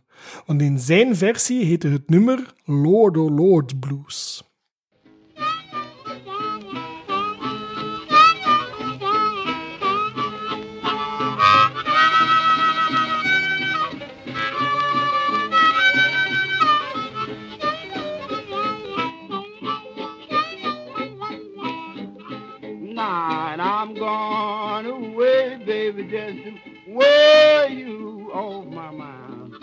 Want 0.46 0.62
in 0.62 0.78
zijn 0.78 1.16
versie 1.16 1.64
heette 1.64 1.88
het 1.88 2.08
nummer 2.08 2.54
Lord 2.64 3.16
O 3.16 3.30
Lord 3.30 3.80
Blues. 3.80 4.42
Night, 22.80 23.60
I'm 23.60 23.94
gone 23.96 24.86
away, 24.86 25.56
baby, 25.64 26.02
just 26.02 26.67
wear 26.98 27.68
you 27.70 28.30
on 28.34 28.74
my 28.74 28.90
mind. 28.90 29.54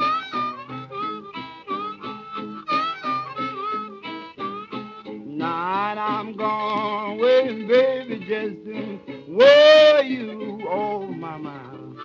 Night, 5.38 5.98
I'm 5.98 6.36
gone 6.38 7.20
away, 7.20 7.66
baby, 7.68 8.20
just 8.20 8.66
to 8.66 9.00
wear 9.28 10.04
you 10.04 10.62
off 10.70 11.10
my 11.16 11.38
mind. 11.38 12.00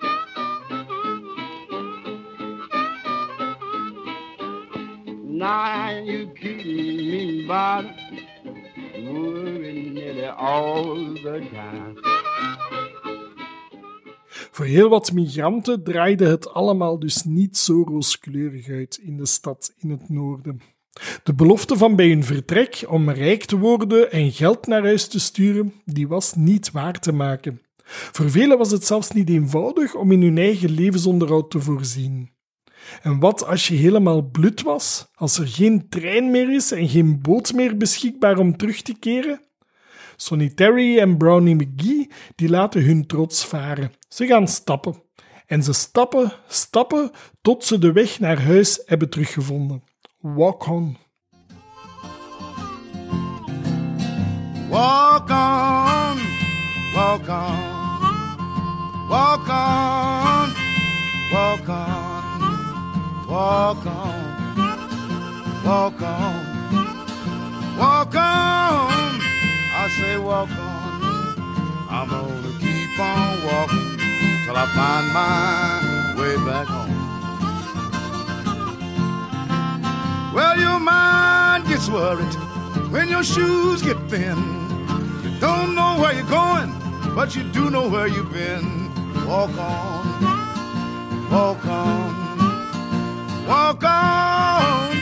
Now 5.25 5.91
you 5.91 6.33
keep 6.39 6.67
me 6.67 7.47
by 7.47 7.95
worrying 8.95 9.95
nearly 9.95 10.27
all 10.27 10.97
the 10.97 11.47
time. 11.55 11.97
Voor 14.51 14.65
heel 14.65 14.89
wat 14.89 15.13
migranten 15.13 15.83
draaide 15.83 16.27
het 16.27 16.53
allemaal 16.53 16.99
dus 16.99 17.25
niet 17.25 17.57
zo 17.57 17.83
rooskleurig 17.87 18.69
uit 18.69 19.01
in 19.03 19.17
de 19.17 19.27
stad 19.27 19.73
in 19.77 19.91
het 19.91 20.09
noorden. 20.09 20.61
De 21.23 21.35
belofte 21.35 21.77
van 21.77 21.97
bij 21.97 22.09
hun 22.09 22.25
vertrek 22.25 22.85
om 22.89 23.11
rijk 23.11 23.45
te 23.45 23.59
worden 23.59 24.13
en 24.13 24.33
geld 24.33 24.67
naar 24.67 24.83
huis 24.83 25.09
te 25.09 25.21
sturen, 25.21 25.73
die 25.85 26.09
was 26.09 26.35
niet 26.35 26.71
waar 26.71 27.01
te 27.01 27.13
maken. 27.13 27.61
Voor 27.85 28.31
velen 28.31 28.59
was 28.59 28.71
het 28.71 28.87
zelfs 28.87 29.11
niet 29.11 29.29
eenvoudig 29.29 29.95
om 29.95 30.13
in 30.13 30.23
hun 30.23 30.39
eigen 30.39 30.71
levensonderhoud 30.71 31.51
te 31.51 31.61
voorzien. 31.61 32.31
En 33.03 33.19
wat 33.19 33.47
als 33.47 33.69
je 33.69 33.75
helemaal 33.75 34.23
blut 34.23 34.63
was, 34.63 35.11
als 35.15 35.39
er 35.39 35.49
geen 35.49 35.89
trein 35.89 36.31
meer 36.31 36.55
is 36.55 36.73
en 36.73 36.89
geen 36.89 37.21
boot 37.21 37.53
meer 37.53 37.77
beschikbaar 37.77 38.39
om 38.39 38.57
terug 38.57 38.83
te 38.83 38.95
keren? 38.99 39.41
Sonny 40.21 40.51
Terry 40.51 40.99
en 40.99 41.17
Brownie 41.17 41.55
McGee 41.55 42.11
die 42.35 42.49
laten 42.49 42.83
hun 42.83 43.07
trots 43.07 43.45
varen. 43.45 43.93
Ze 44.09 44.27
gaan 44.27 44.49
stappen. 44.49 45.03
En 45.47 45.63
ze 45.63 45.73
stappen, 45.73 46.33
stappen, 46.49 47.11
tot 47.43 47.65
ze 47.65 47.79
de 47.79 47.93
weg 47.93 48.19
naar 48.19 48.43
huis 48.43 48.83
hebben 48.87 49.11
teruggevonden. 49.11 49.83
Walk 50.21 50.67
on. 50.67 50.97
Walk 54.69 55.31
on, 55.31 56.19
walk 56.95 57.29
on, 57.29 57.59
walk 59.09 59.49
on, 59.49 60.53
walk 61.31 61.69
on, 61.69 62.07
walk 63.27 63.85
on, 63.85 64.15
walk 65.65 66.01
on, 66.01 66.47
walk 67.79 68.15
on. 68.15 68.90
Say 69.99 70.19
walk 70.19 70.51
on. 70.51 70.81
I'm 71.91 72.09
gonna 72.09 72.53
keep 72.61 72.99
on 72.99 73.45
walking 73.45 73.99
till 74.45 74.57
I 74.57 74.67
find 74.79 75.07
my 75.13 76.15
way 76.21 76.37
back 76.49 76.67
home. 76.69 76.97
Well, 80.35 80.57
your 80.59 80.79
mind 80.79 81.67
gets 81.67 81.89
worried 81.89 82.35
when 82.93 83.09
your 83.09 83.25
shoes 83.25 83.83
get 83.83 83.99
thin. 84.09 84.39
You 85.25 85.31
don't 85.41 85.75
know 85.75 85.99
where 86.01 86.13
you're 86.15 86.31
going, 86.31 86.73
but 87.17 87.35
you 87.35 87.43
do 87.53 87.69
know 87.71 87.89
where 87.89 88.07
you've 88.07 88.33
been. 88.33 88.91
Walk 89.27 89.57
on, 89.59 90.05
walk 91.31 91.67
on, 91.67 92.15
walk 93.49 93.83
on. 93.85 94.97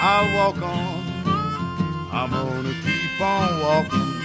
I'll 0.00 0.28
walk 0.36 0.60
on. 0.62 1.02
I'm 2.12 2.30
gonna 2.30 2.74
keep 2.84 3.20
on 3.20 3.60
walking 3.60 4.23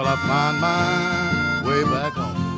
till 0.00 0.08
I 0.08 0.16
find 0.16 0.60
my 0.60 1.68
way 1.68 1.84
back 1.84 2.12
home. 2.12 2.48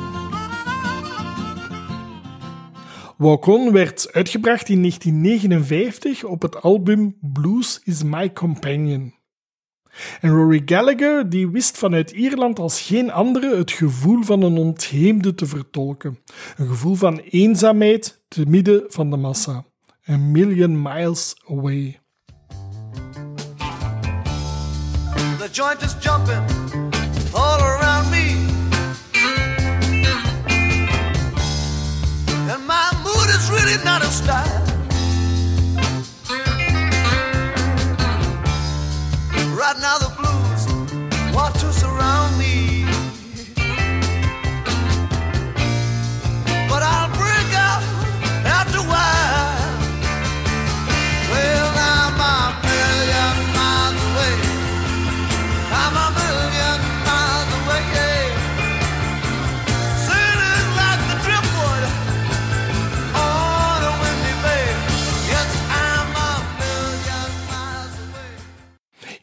Walk 3.17 3.47
On 3.47 3.71
werd 3.71 4.07
uitgebracht 4.11 4.69
in 4.69 4.79
1959 4.79 6.23
op 6.23 6.41
het 6.41 6.61
album 6.61 7.17
Blues 7.21 7.81
is 7.83 8.03
My 8.03 8.33
Companion. 8.33 9.13
En 10.21 10.29
Rory 10.29 10.61
Gallagher 10.65 11.29
die 11.29 11.49
wist 11.49 11.77
vanuit 11.77 12.11
Ierland 12.11 12.59
als 12.59 12.81
geen 12.81 13.11
andere 13.11 13.57
het 13.57 13.71
gevoel 13.71 14.23
van 14.23 14.41
een 14.41 14.57
ontheemde 14.57 15.35
te 15.35 15.45
vertolken. 15.45 16.19
Een 16.57 16.67
gevoel 16.67 16.95
van 16.95 17.17
eenzaamheid 17.19 18.23
te 18.27 18.45
midden 18.47 18.83
van 18.87 19.09
de 19.09 19.17
massa. 19.17 19.65
A 20.09 20.17
million 20.17 20.81
miles 20.81 21.35
away. 21.49 21.99
The 25.37 25.49
joint 25.51 25.81
is 25.81 25.95
jumping 25.99 26.92
all 27.35 27.59
around 27.59 28.11
me. 28.11 28.45
And 32.51 32.67
my 32.67 32.91
mood 33.03 33.29
is 33.29 33.49
really 33.49 33.83
not 33.83 34.01
a 34.01 34.05
style. 34.05 34.65
Right 39.55 39.77
now 39.79 39.97
the 39.97 40.12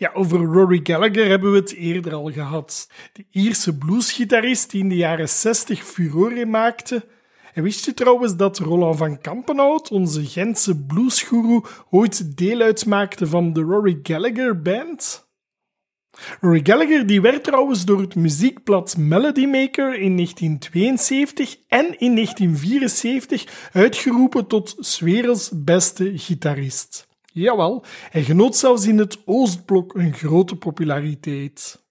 Ja, 0.01 0.11
over 0.15 0.39
Rory 0.39 0.81
Gallagher 0.83 1.29
hebben 1.29 1.53
we 1.53 1.59
het 1.59 1.75
eerder 1.75 2.15
al 2.15 2.33
gehad. 2.33 2.91
De 3.13 3.25
Ierse 3.31 3.79
bluesgitarist 3.79 4.71
die 4.71 4.83
in 4.83 4.89
de 4.89 4.97
jaren 4.97 5.29
60 5.29 5.85
furore 5.85 6.47
maakte. 6.47 7.07
En 7.55 7.63
wist 7.63 7.85
je 7.85 7.95
trouwens 7.95 8.37
dat 8.37 8.59
Roland 8.59 8.97
van 8.97 9.21
Kampenhout, 9.21 9.91
onze 9.91 10.25
Gentse 10.27 10.85
bluesguru, 10.85 11.61
ooit 11.91 12.37
deel 12.37 12.61
uitmaakte 12.61 13.27
van 13.27 13.53
de 13.53 13.61
Rory 13.61 13.99
Gallagher 14.03 14.63
Band? 14.63 15.29
Rory 16.41 16.61
Gallagher 16.63 17.07
die 17.07 17.21
werd 17.21 17.45
trouwens 17.45 17.85
door 17.85 18.01
het 18.01 18.15
muziekblad 18.15 18.97
Melody 18.97 19.47
Maker 19.47 19.95
in 19.95 20.17
1972 20.17 21.57
en 21.69 21.99
in 21.99 22.15
1974 22.15 23.71
uitgeroepen 23.73 24.47
tot 24.47 24.77
's 24.79 25.01
werelds 25.01 25.51
beste 25.55 26.19
gitarist. 26.19 27.09
Jawel, 27.33 27.85
hij 28.11 28.23
genoot 28.23 28.57
zelfs 28.57 28.87
in 28.87 28.99
het 28.99 29.19
Oostblok 29.25 29.95
een 29.95 30.13
grote 30.13 30.57
populariteit. 30.57 31.89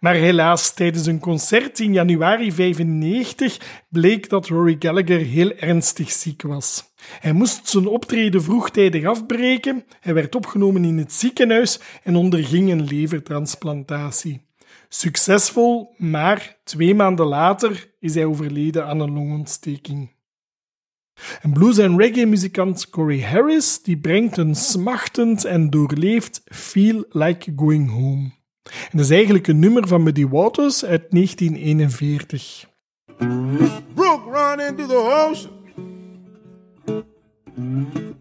Maar 0.00 0.14
helaas, 0.14 0.74
tijdens 0.74 1.06
een 1.06 1.18
concert 1.18 1.78
in 1.78 1.92
januari 1.92 2.52
95 2.52 3.82
bleek 3.88 4.28
dat 4.28 4.46
Rory 4.46 4.76
Gallagher 4.78 5.20
heel 5.20 5.52
ernstig 5.52 6.10
ziek 6.10 6.42
was. 6.42 6.84
Hij 7.20 7.32
moest 7.32 7.68
zijn 7.68 7.86
optreden 7.86 8.42
vroegtijdig 8.42 9.04
afbreken, 9.04 9.84
hij 10.00 10.14
werd 10.14 10.34
opgenomen 10.34 10.84
in 10.84 10.98
het 10.98 11.12
ziekenhuis 11.12 11.80
en 12.02 12.16
onderging 12.16 12.70
een 12.70 12.84
levertransplantatie. 12.84 14.50
Succesvol, 14.88 15.94
maar 15.96 16.56
twee 16.64 16.94
maanden 16.94 17.26
later 17.26 17.90
is 18.00 18.14
hij 18.14 18.24
overleden 18.24 18.86
aan 18.86 19.00
een 19.00 19.12
longontsteking. 19.12 20.10
En 21.42 21.52
blues- 21.52 21.78
en 21.78 21.98
reggae-muzikant 21.98 22.90
Corey 22.90 23.20
Harris 23.20 23.82
die 23.82 23.96
brengt 23.96 24.36
een 24.36 24.54
smachtend 24.54 25.44
en 25.44 25.70
doorleefd 25.70 26.42
Feel 26.44 27.04
Like 27.08 27.52
Going 27.56 27.90
Home. 27.90 28.30
En 28.62 28.96
dat 28.96 29.00
is 29.00 29.10
eigenlijk 29.10 29.46
een 29.46 29.58
nummer 29.58 29.88
van 29.88 30.02
Muddy 30.02 30.28
Waters 30.28 30.84
uit 30.84 31.10
1941. 31.10 32.70
Brook 33.94 34.24
the 34.76 34.96
ocean. 34.96 35.60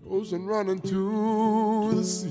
Ocean 0.07 0.47
run 0.47 0.69
into 0.69 1.89
the 1.95 2.03
sea. 2.03 2.29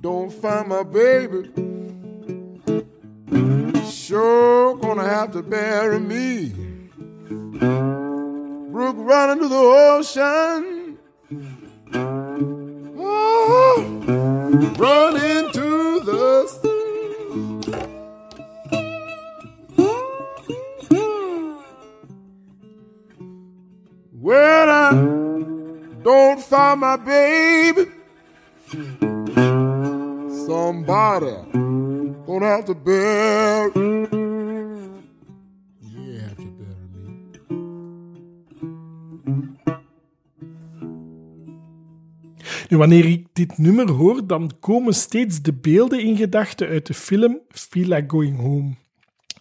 Don't 0.00 0.32
find 0.32 0.68
my 0.68 0.82
baby. 0.82 1.50
Sure 3.84 4.76
gonna 4.78 5.04
have 5.04 5.32
to 5.32 5.42
bury 5.42 6.00
me. 6.00 6.52
Brook 8.72 8.96
run 9.00 9.30
into 9.32 9.48
the 9.48 9.54
ocean. 9.54 10.96
Oh, 12.96 13.84
run 14.78 15.16
into 15.20 16.00
the 16.00 16.46
sea. 16.48 16.72
When 24.18 24.68
I 24.70 24.92
don't 26.02 26.40
find 26.42 26.80
my 26.80 26.96
baby, 26.96 27.90
somebody 30.46 31.36
gonna 32.26 32.46
have 32.46 32.64
to 32.64 32.74
bear. 32.74 33.91
Wanneer 42.76 43.04
ik 43.04 43.26
dit 43.32 43.58
nummer 43.58 43.90
hoor, 43.90 44.26
dan 44.26 44.52
komen 44.60 44.94
steeds 44.94 45.42
de 45.42 45.52
beelden 45.52 46.00
in 46.00 46.16
gedachten 46.16 46.68
uit 46.68 46.86
de 46.86 46.94
film 46.94 47.40
Feel 47.48 48.02
Going 48.06 48.40
Home. 48.40 48.74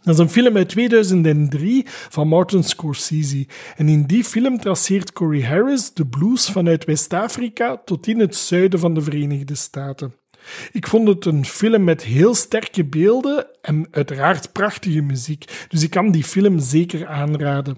Dat 0.01 0.13
is 0.13 0.19
een 0.19 0.29
film 0.29 0.57
uit 0.57 0.69
2003 0.69 1.83
van 1.87 2.27
Martin 2.27 2.63
Scorsese. 2.63 3.47
En 3.75 3.89
in 3.89 4.03
die 4.03 4.23
film 4.23 4.59
traceert 4.59 5.13
Corey 5.13 5.41
Harris 5.41 5.93
de 5.93 6.05
blues 6.05 6.49
vanuit 6.49 6.85
West-Afrika 6.85 7.81
tot 7.85 8.07
in 8.07 8.19
het 8.19 8.35
zuiden 8.35 8.79
van 8.79 8.93
de 8.93 9.01
Verenigde 9.01 9.55
Staten. 9.55 10.13
Ik 10.71 10.87
vond 10.87 11.07
het 11.07 11.25
een 11.25 11.45
film 11.45 11.83
met 11.83 12.03
heel 12.03 12.35
sterke 12.35 12.85
beelden 12.85 13.47
en 13.61 13.87
uiteraard 13.91 14.51
prachtige 14.51 15.01
muziek, 15.01 15.65
dus 15.67 15.83
ik 15.83 15.89
kan 15.89 16.11
die 16.11 16.23
film 16.23 16.59
zeker 16.59 17.07
aanraden. 17.07 17.77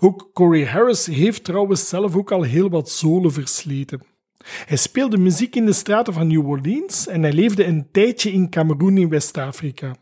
Ook 0.00 0.30
Corey 0.32 0.66
Harris 0.66 1.06
heeft 1.06 1.44
trouwens 1.44 1.88
zelf 1.88 2.16
ook 2.16 2.32
al 2.32 2.42
heel 2.42 2.68
wat 2.68 2.90
zolen 2.90 3.32
versleten. 3.32 4.02
Hij 4.44 4.76
speelde 4.76 5.18
muziek 5.18 5.56
in 5.56 5.66
de 5.66 5.72
straten 5.72 6.12
van 6.12 6.26
New 6.26 6.48
Orleans 6.48 7.06
en 7.06 7.22
hij 7.22 7.32
leefde 7.32 7.64
een 7.64 7.88
tijdje 7.92 8.32
in 8.32 8.50
Cameroen 8.50 8.98
in 8.98 9.08
West-Afrika. 9.08 9.96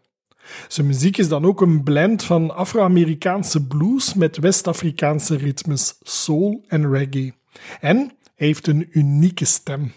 Zijn 0.68 0.87
muziek 0.87 1.16
is 1.16 1.28
dan 1.28 1.44
ook 1.44 1.61
een 1.61 1.83
blend 1.83 2.24
van 2.24 2.54
Afro-Amerikaanse 2.54 3.66
blues 3.66 4.14
met 4.14 4.38
West-Afrikaanse 4.38 5.37
ritmes, 5.37 5.98
soul 6.02 6.64
en 6.68 6.90
reggae. 6.90 7.33
En 7.80 7.96
hij 7.96 8.46
heeft 8.46 8.66
een 8.66 8.88
unieke 8.90 9.44
stem. 9.44 9.92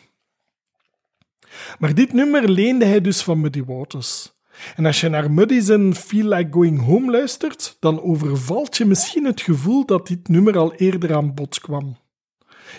Maar 1.79 1.95
dit 1.95 2.13
nummer 2.13 2.49
leende 2.49 2.85
hij 2.85 3.01
dus 3.01 3.21
van 3.21 3.41
Muddy 3.41 3.63
Waters. 3.63 4.32
En 4.75 4.85
als 4.85 5.01
je 5.01 5.09
naar 5.09 5.31
Muddy's 5.31 5.69
en 5.69 5.95
Feel 5.95 6.27
Like 6.27 6.51
Going 6.51 6.85
Home 6.85 7.11
luistert, 7.11 7.77
dan 7.79 8.01
overvalt 8.01 8.77
je 8.77 8.85
misschien 8.85 9.25
het 9.25 9.41
gevoel 9.41 9.85
dat 9.85 10.07
dit 10.07 10.27
nummer 10.27 10.57
al 10.57 10.73
eerder 10.73 11.15
aan 11.15 11.33
bod 11.33 11.59
kwam. 11.59 11.97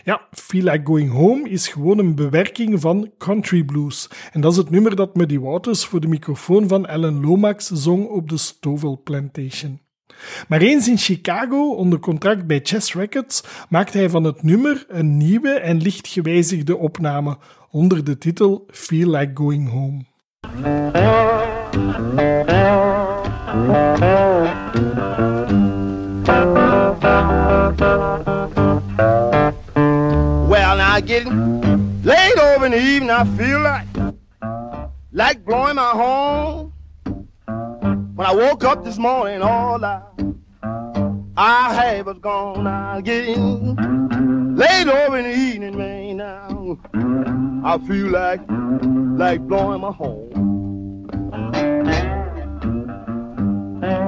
Ja, 0.05 0.20
Feel 0.31 0.62
Like 0.62 0.81
Going 0.85 1.12
Home 1.12 1.49
is 1.49 1.68
gewoon 1.68 1.99
een 1.99 2.14
bewerking 2.14 2.81
van 2.81 3.11
Country 3.18 3.64
Blues. 3.64 4.09
En 4.33 4.40
dat 4.40 4.53
is 4.53 4.59
het 4.59 4.70
nummer 4.70 4.97
dat 4.97 5.16
Muddy 5.16 5.38
Waters 5.38 5.85
voor 5.85 6.01
de 6.01 6.09
microfoon 6.09 6.68
van 6.68 6.87
Alan 6.87 7.20
Lomax 7.20 7.66
zong 7.66 8.09
op 8.09 8.29
de 8.29 8.37
Stovall 8.37 8.97
Plantation. 9.05 9.81
Maar 10.49 10.61
eens 10.61 10.88
in 10.88 10.99
Chicago, 10.99 11.75
onder 11.75 11.99
contract 11.99 12.47
bij 12.47 12.61
Chess 12.62 12.94
Records, 12.94 13.42
maakte 13.68 13.99
hij 13.99 14.11
van 14.11 14.25
het 14.25 14.42
nummer 14.42 14.85
een 14.88 15.16
nieuwe 15.16 15.51
en 15.51 15.83
licht 15.83 16.09
gewijzigde 16.09 16.77
opname 16.77 17.38
onder 17.70 18.05
de 18.05 18.18
titel 18.18 18.66
Feel 18.70 19.11
Like 19.11 19.31
Going 19.35 19.70
Home. 19.70 20.03
Well, 30.46 30.76
now 30.76 31.00
getting 31.00 31.54
Late 32.04 32.38
over 32.38 32.66
in 32.66 32.72
the 32.72 32.78
evening, 32.78 33.10
I 33.10 33.24
feel 33.37 33.60
like 33.60 33.87
like 35.10 35.44
blowing 35.44 35.76
my 35.76 35.90
horn. 35.90 36.70
When 38.14 38.26
I 38.26 38.34
woke 38.34 38.62
up 38.62 38.84
this 38.84 38.98
morning, 38.98 39.40
all 39.42 39.82
I 39.82 40.02
I 41.37 41.74
had 41.74 42.04
was 42.04 42.18
gone 42.18 42.66
again. 42.98 44.54
Late 44.54 44.87
over 44.87 45.18
in 45.18 45.24
the 45.24 45.34
evening, 45.34 45.78
man, 45.78 46.18
now 46.18 46.78
I 47.64 47.78
feel 47.78 48.10
like 48.10 48.40
like 49.16 49.40
blowing 49.48 49.80
my 49.80 49.92
horn. 49.92 50.53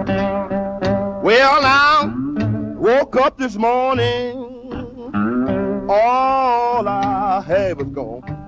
Well, 0.07 1.61
now 1.61 2.15
woke 2.77 3.17
up 3.17 3.39
this 3.39 3.57
morning, 3.57 4.35
all 5.89 6.87
I 6.87 7.43
had 7.47 7.77
was 7.77 7.89
gone. 7.93 8.47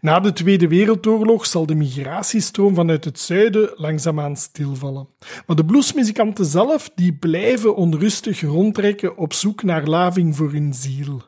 Na 0.00 0.20
de 0.20 0.32
Tweede 0.32 0.68
Wereldoorlog 0.68 1.46
zal 1.46 1.66
de 1.66 1.74
migratiestroom 1.74 2.74
vanuit 2.74 3.04
het 3.04 3.18
zuiden 3.18 3.70
langzaamaan 3.74 4.36
stilvallen. 4.36 5.08
Maar 5.46 5.56
de 5.56 5.64
bluesmuzikanten 5.64 6.44
zelf 6.44 6.90
die 6.94 7.12
blijven 7.12 7.76
onrustig 7.76 8.40
rondtrekken 8.40 9.16
op 9.16 9.32
zoek 9.32 9.62
naar 9.62 9.86
laving 9.86 10.36
voor 10.36 10.52
hun 10.52 10.74
ziel. 10.74 11.22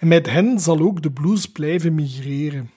En 0.00 0.08
met 0.08 0.30
hen 0.30 0.58
zal 0.58 0.80
ook 0.80 1.02
de 1.02 1.12
blues 1.12 1.46
blijven 1.46 1.94
migreren. 1.94 2.70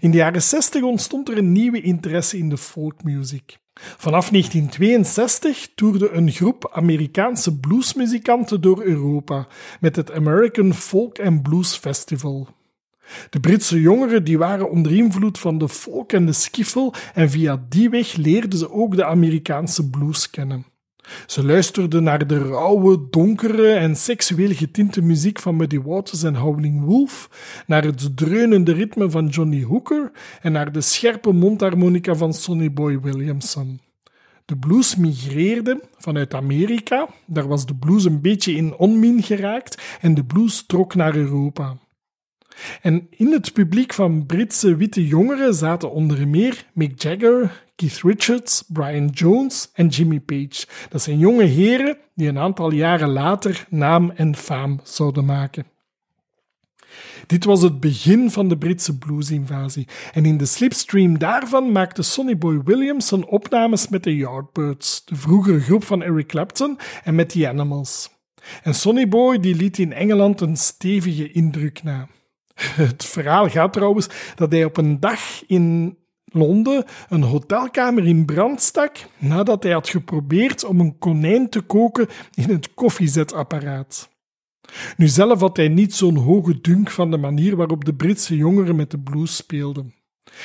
In 0.00 0.10
de 0.10 0.16
jaren 0.16 0.42
60 0.42 0.82
ontstond 0.82 1.28
er 1.28 1.38
een 1.38 1.52
nieuwe 1.52 1.80
interesse 1.80 2.38
in 2.38 2.48
de 2.48 2.58
folkmuziek. 2.58 3.58
Vanaf 3.74 4.28
1962 4.28 5.68
toerde 5.74 6.10
een 6.10 6.30
groep 6.30 6.70
Amerikaanse 6.72 7.58
bluesmuzikanten 7.58 8.60
door 8.60 8.82
Europa 8.82 9.46
met 9.80 9.96
het 9.96 10.12
American 10.12 10.74
Folk 10.74 11.20
and 11.20 11.42
Blues 11.42 11.76
Festival. 11.76 12.48
De 13.30 13.40
Britse 13.40 13.80
jongeren 13.80 14.24
die 14.24 14.38
waren 14.38 14.70
onder 14.70 14.92
invloed 14.92 15.38
van 15.38 15.58
de 15.58 15.68
folk 15.68 16.12
en 16.12 16.26
de 16.26 16.32
skiffle 16.32 16.92
en 17.14 17.30
via 17.30 17.64
die 17.68 17.90
weg 17.90 18.14
leerden 18.14 18.58
ze 18.58 18.70
ook 18.70 18.96
de 18.96 19.04
Amerikaanse 19.04 19.90
blues 19.90 20.30
kennen. 20.30 20.66
Ze 21.26 21.44
luisterden 21.44 22.02
naar 22.02 22.26
de 22.26 22.38
rauwe, 22.38 23.06
donkere 23.10 23.72
en 23.72 23.96
seksueel 23.96 24.54
getinte 24.54 25.02
muziek 25.02 25.38
van 25.38 25.56
Muddy 25.56 25.80
Waters 25.80 26.22
en 26.22 26.34
Howling 26.34 26.84
Wolf, 26.84 27.28
naar 27.66 27.84
het 27.84 28.16
dreunende 28.16 28.72
ritme 28.72 29.10
van 29.10 29.26
Johnny 29.26 29.62
Hooker 29.62 30.10
en 30.40 30.52
naar 30.52 30.72
de 30.72 30.80
scherpe 30.80 31.32
mondharmonica 31.32 32.14
van 32.14 32.34
Sonny 32.34 32.72
Boy 32.72 33.00
Williamson. 33.00 33.80
De 34.44 34.56
blues 34.56 34.96
migreerde 34.96 35.80
vanuit 35.96 36.34
Amerika, 36.34 37.08
daar 37.26 37.48
was 37.48 37.66
de 37.66 37.74
blues 37.74 38.04
een 38.04 38.20
beetje 38.20 38.52
in 38.52 38.74
onmin 38.76 39.22
geraakt 39.22 39.82
en 40.00 40.14
de 40.14 40.24
blues 40.24 40.66
trok 40.66 40.94
naar 40.94 41.16
Europa. 41.16 41.76
En 42.82 43.06
in 43.10 43.32
het 43.32 43.52
publiek 43.52 43.92
van 43.92 44.26
Britse 44.26 44.76
witte 44.76 45.06
jongeren 45.06 45.54
zaten 45.54 45.90
onder 45.90 46.28
meer 46.28 46.66
Mick 46.72 47.02
Jagger, 47.02 47.63
Keith 47.76 48.00
Richards, 48.02 48.64
Brian 48.68 49.06
Jones 49.06 49.70
en 49.72 49.88
Jimmy 49.88 50.20
Page. 50.20 50.66
Dat 50.88 51.02
zijn 51.02 51.18
jonge 51.18 51.44
heren 51.44 51.98
die 52.14 52.28
een 52.28 52.38
aantal 52.38 52.72
jaren 52.72 53.08
later 53.08 53.66
naam 53.68 54.10
en 54.10 54.36
faam 54.36 54.80
zouden 54.82 55.24
maken. 55.24 55.66
Dit 57.26 57.44
was 57.44 57.62
het 57.62 57.80
begin 57.80 58.30
van 58.30 58.48
de 58.48 58.58
Britse 58.58 58.98
bluesinvasie 58.98 59.88
en 60.12 60.24
in 60.24 60.36
de 60.36 60.46
slipstream 60.46 61.18
daarvan 61.18 61.72
maakte 61.72 62.02
Sonny 62.02 62.38
Boy 62.38 62.62
Williamson 62.64 63.26
opnames 63.26 63.88
met 63.88 64.02
de 64.02 64.16
Yardbirds, 64.16 65.04
de 65.04 65.16
vroegere 65.16 65.60
groep 65.60 65.84
van 65.84 66.02
Eric 66.02 66.26
Clapton, 66.26 66.78
en 67.04 67.14
met 67.14 67.28
The 67.28 67.48
Animals. 67.48 68.10
En 68.62 68.74
Sonny 68.74 69.08
Boy 69.08 69.40
die 69.40 69.54
liet 69.54 69.78
in 69.78 69.92
Engeland 69.92 70.40
een 70.40 70.56
stevige 70.56 71.32
indruk 71.32 71.82
na. 71.82 72.08
Het 72.54 73.04
verhaal 73.04 73.48
gaat 73.48 73.72
trouwens 73.72 74.08
dat 74.34 74.52
hij 74.52 74.64
op 74.64 74.76
een 74.76 75.00
dag 75.00 75.46
in 75.46 75.96
Londen 76.36 76.84
een 77.08 77.22
hotelkamer 77.22 78.06
in 78.06 78.24
brand 78.24 78.60
stak 78.62 78.96
nadat 79.18 79.62
hij 79.62 79.72
had 79.72 79.88
geprobeerd 79.88 80.64
om 80.64 80.80
een 80.80 80.98
konijn 80.98 81.48
te 81.48 81.60
koken 81.60 82.08
in 82.34 82.50
het 82.50 82.74
koffiezetapparaat. 82.74 84.08
Nu 84.96 85.08
zelf 85.08 85.40
had 85.40 85.56
hij 85.56 85.68
niet 85.68 85.94
zo'n 85.94 86.16
hoge 86.16 86.60
dunk 86.60 86.90
van 86.90 87.10
de 87.10 87.16
manier 87.16 87.56
waarop 87.56 87.84
de 87.84 87.94
Britse 87.94 88.36
jongeren 88.36 88.76
met 88.76 88.90
de 88.90 88.98
blues 88.98 89.36
speelden. 89.36 89.94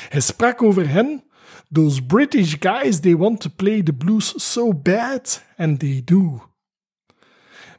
Hij 0.10 0.21
sprak 0.21 0.63
over 0.63 0.89
hen. 0.89 1.23
Those 1.71 2.04
British 2.04 2.56
guys, 2.60 2.99
they 2.99 3.15
want 3.15 3.39
to 3.39 3.49
play 3.56 3.84
the 3.84 3.93
blues 3.93 4.52
so 4.52 4.73
bad, 4.73 5.43
and 5.58 5.80
they 5.80 6.02
do. 6.06 6.41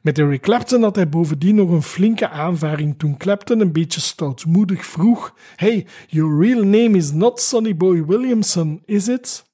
Met 0.01 0.19
Eric 0.19 0.41
Clapton 0.41 0.83
had 0.83 0.97
hij 0.97 1.09
bovendien 1.09 1.55
nog 1.55 1.71
een 1.71 1.83
flinke 1.83 2.29
aanvaring 2.29 2.99
toen 2.99 3.17
Clapton 3.17 3.61
een 3.61 3.73
beetje 3.73 4.01
stoutmoedig 4.01 4.87
vroeg: 4.87 5.35
Hey, 5.57 5.87
your 6.07 6.41
real 6.41 6.63
name 6.65 6.97
is 6.97 7.13
not 7.13 7.41
Sonny 7.41 7.77
Boy 7.77 8.05
Williamson, 8.05 8.83
is 8.85 9.09
it? 9.09 9.45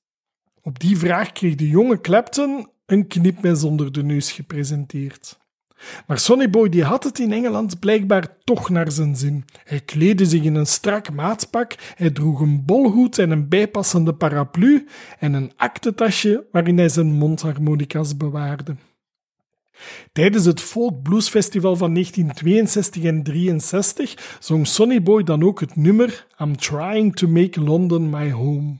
Op 0.62 0.78
die 0.78 0.98
vraag 0.98 1.32
kreeg 1.32 1.54
de 1.54 1.68
jonge 1.68 2.00
Clapton 2.00 2.68
een 2.86 3.06
knipmes 3.06 3.62
onder 3.62 3.92
de 3.92 4.02
neus 4.02 4.32
gepresenteerd. 4.32 5.38
Maar 6.06 6.18
Sonny 6.18 6.50
Boy 6.50 6.68
die 6.68 6.84
had 6.84 7.04
het 7.04 7.18
in 7.18 7.32
Engeland 7.32 7.78
blijkbaar 7.78 8.36
toch 8.44 8.70
naar 8.70 8.92
zijn 8.92 9.16
zin. 9.16 9.44
Hij 9.64 9.80
kleedde 9.80 10.24
zich 10.26 10.42
in 10.42 10.54
een 10.54 10.66
strak 10.66 11.12
maatpak, 11.12 11.74
hij 11.96 12.10
droeg 12.10 12.40
een 12.40 12.64
bolhoed 12.64 13.18
en 13.18 13.30
een 13.30 13.48
bijpassende 13.48 14.14
paraplu 14.14 14.86
en 15.18 15.32
een 15.32 15.52
aktentasje 15.56 16.44
waarin 16.52 16.78
hij 16.78 16.88
zijn 16.88 17.12
mondharmonica's 17.12 18.16
bewaarde. 18.16 18.76
Tijdens 20.12 20.44
het 20.44 20.60
Folk 20.60 21.02
Blues 21.02 21.28
Festival 21.28 21.76
van 21.76 21.92
1962 21.92 23.02
en 23.02 23.22
63 23.22 24.36
zong 24.40 24.66
Sonny 24.66 25.02
Boy 25.02 25.22
dan 25.22 25.44
ook 25.44 25.60
het 25.60 25.76
nummer 25.76 26.26
I'm 26.38 26.56
Trying 26.56 27.16
to 27.16 27.28
Make 27.28 27.60
London 27.60 28.10
My 28.10 28.30
Home. 28.30 28.76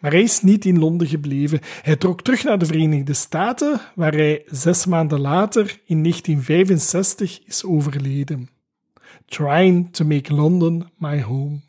Maar 0.00 0.10
hij 0.10 0.22
is 0.22 0.42
niet 0.42 0.64
in 0.64 0.78
Londen 0.78 1.06
gebleven. 1.06 1.60
Hij 1.82 1.96
trok 1.96 2.22
terug 2.22 2.44
naar 2.44 2.58
de 2.58 2.66
Verenigde 2.66 3.12
Staten, 3.12 3.80
waar 3.94 4.12
hij 4.12 4.42
zes 4.46 4.86
maanden 4.86 5.20
later, 5.20 5.80
in 5.86 6.02
1965, 6.02 7.40
is 7.46 7.64
overleden. 7.64 8.48
Trying 9.26 9.92
to 9.92 10.04
Make 10.04 10.34
London 10.34 10.90
My 10.98 11.22
Home. 11.22 11.60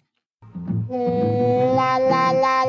La 1.75 1.99
la 1.99 2.33
la. 2.33 2.63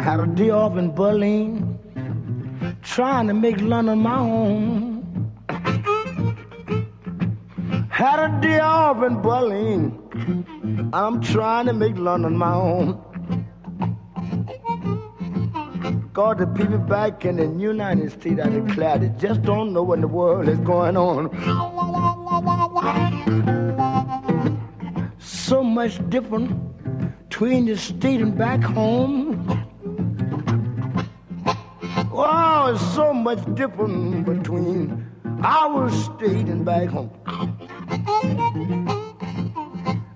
Had 0.00 0.20
a 0.20 0.26
day 0.26 0.48
off 0.48 0.78
in 0.78 0.94
Berlin, 0.94 1.78
trying 2.82 3.26
to 3.26 3.34
make 3.34 3.60
London 3.60 3.98
my 3.98 4.16
home. 4.16 5.30
Had 7.90 8.18
a 8.18 8.40
day 8.40 8.60
off 8.60 9.02
in 9.02 9.20
Berlin, 9.20 10.90
I'm 10.94 11.20
trying 11.20 11.66
to 11.66 11.74
make 11.74 11.98
London 11.98 12.34
my 12.34 12.50
home. 12.50 12.98
God, 16.14 16.38
the 16.38 16.46
people 16.46 16.78
back 16.78 17.26
in 17.26 17.36
the 17.36 17.46
United 17.62 18.10
States, 18.10 18.40
I 18.42 18.48
declare, 18.48 18.96
they 18.96 19.10
just 19.18 19.42
don't 19.42 19.74
know 19.74 19.82
what 19.82 19.96
in 19.96 20.00
the 20.00 20.08
world 20.08 20.48
is 20.48 20.58
going 20.60 20.96
on. 20.96 21.28
So 25.18 25.62
much 25.62 26.00
different 26.08 26.50
between 27.28 27.66
the 27.66 27.76
state 27.76 28.22
and 28.22 28.36
back 28.36 28.62
home. 28.62 29.29
It's 32.70 32.94
so 32.94 33.12
much 33.12 33.40
different 33.56 34.24
between 34.24 35.04
our 35.42 35.90
state 35.90 36.48
and 36.48 36.64
back 36.64 36.88
home. 36.88 37.10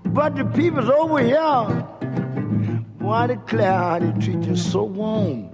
But 0.05 0.37
the 0.37 0.45
people's 0.45 0.89
over 0.89 1.19
here, 1.19 1.85
boy, 3.01 3.27
declare 3.27 3.99
they 3.99 4.13
treat 4.21 4.47
you 4.47 4.55
so 4.55 4.85
warm, 4.85 5.51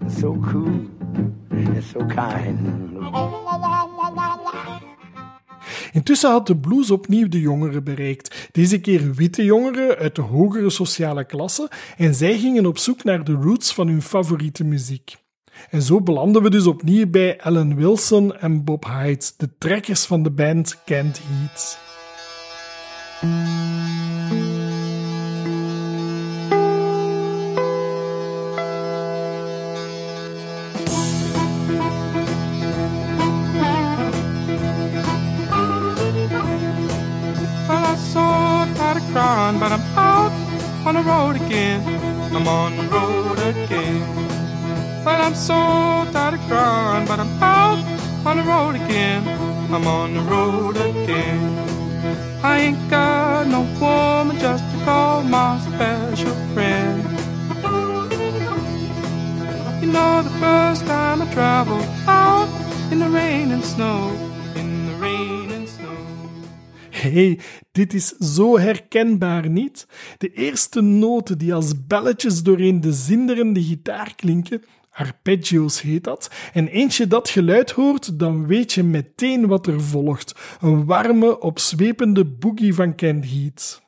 and 0.00 0.12
so 0.12 0.36
cool, 0.52 0.86
and 1.50 1.82
so 1.82 2.06
kind. 2.06 2.58
Intussen 5.92 6.30
had 6.30 6.46
de 6.46 6.56
blues 6.56 6.90
opnieuw 6.90 7.28
de 7.28 7.40
jongeren 7.40 7.84
bereikt. 7.84 8.48
Deze 8.52 8.80
keer 8.80 9.14
witte 9.14 9.44
jongeren 9.44 9.96
uit 9.96 10.14
de 10.14 10.22
hogere 10.22 10.70
sociale 10.70 11.24
klasse 11.24 11.70
en 11.96 12.14
zij 12.14 12.38
gingen 12.38 12.66
op 12.66 12.78
zoek 12.78 13.04
naar 13.04 13.24
de 13.24 13.32
roots 13.32 13.74
van 13.74 13.88
hun 13.88 14.02
favoriete 14.02 14.64
muziek. 14.64 15.22
En 15.70 15.82
zo 15.82 16.00
belanden 16.00 16.42
we 16.42 16.50
dus 16.50 16.66
opnieuw 16.66 17.10
bij 17.10 17.40
Alan 17.40 17.74
Wilson 17.74 18.36
en 18.36 18.64
Bob 18.64 18.84
Hyde, 18.84 19.24
de 19.36 19.48
trekkers 19.58 20.04
van 20.04 20.22
de 20.22 20.30
band 20.30 20.82
Can't 20.84 21.20
Heat. 21.28 21.82
On 40.86 40.94
the 40.94 41.00
road 41.00 41.36
again. 41.36 41.80
I'm 42.34 42.46
on 42.46 42.76
the 42.76 42.82
road 42.88 43.38
again. 43.38 44.23
Well, 45.04 45.20
I'm 45.20 45.34
so 45.34 45.54
tired 46.12 46.34
of 46.34 46.40
crying, 46.48 47.06
but 47.06 47.20
I'm 47.20 47.42
out 47.42 47.78
on 48.24 48.38
the 48.38 48.42
road 48.42 48.74
again. 48.74 49.22
I'm 49.70 49.86
on 49.86 50.14
the 50.14 50.20
road 50.20 50.76
again. 50.76 51.58
I 52.42 52.58
ain't 52.60 52.90
got 52.90 53.46
no 53.46 53.60
woman 53.80 54.38
just 54.38 54.64
to 54.64 54.84
call 54.84 55.22
my 55.22 55.60
special 55.60 56.34
friend. 56.54 57.02
You 59.82 59.92
know, 59.92 60.22
the 60.22 60.30
first 60.40 60.86
time 60.86 61.20
I 61.20 61.26
traveled 61.34 61.86
out 62.06 62.48
in 62.90 62.98
the 63.00 63.10
rain 63.10 63.52
and 63.52 63.62
snow, 63.62 64.10
in 64.54 64.86
the 64.86 64.94
rain 64.98 65.50
and 65.50 65.68
snow. 65.68 65.96
Hey, 66.90 67.40
dit 67.72 67.94
is 67.94 68.08
zo 68.08 68.58
herkenbaar 68.58 69.48
niet? 69.48 69.86
De 70.18 70.32
eerste 70.32 70.80
noten 70.80 71.38
die 71.38 71.54
als 71.54 71.86
belletjes 71.86 72.42
doorheen 72.42 72.80
de 72.80 72.92
zinderende 72.92 73.62
gitaar 73.62 74.14
klinken, 74.14 74.62
arpeggios 74.94 75.80
heet 75.80 76.04
dat, 76.04 76.30
en 76.52 76.68
eens 76.68 76.96
je 76.96 77.06
dat 77.06 77.28
geluid 77.28 77.70
hoort, 77.70 78.18
dan 78.18 78.46
weet 78.46 78.72
je 78.72 78.82
meteen 78.82 79.46
wat 79.46 79.66
er 79.66 79.82
volgt. 79.82 80.34
Een 80.60 80.84
warme, 80.84 81.40
opzwepende 81.40 82.24
boogie 82.24 82.74
van 82.74 82.94
Heat. 82.96 83.82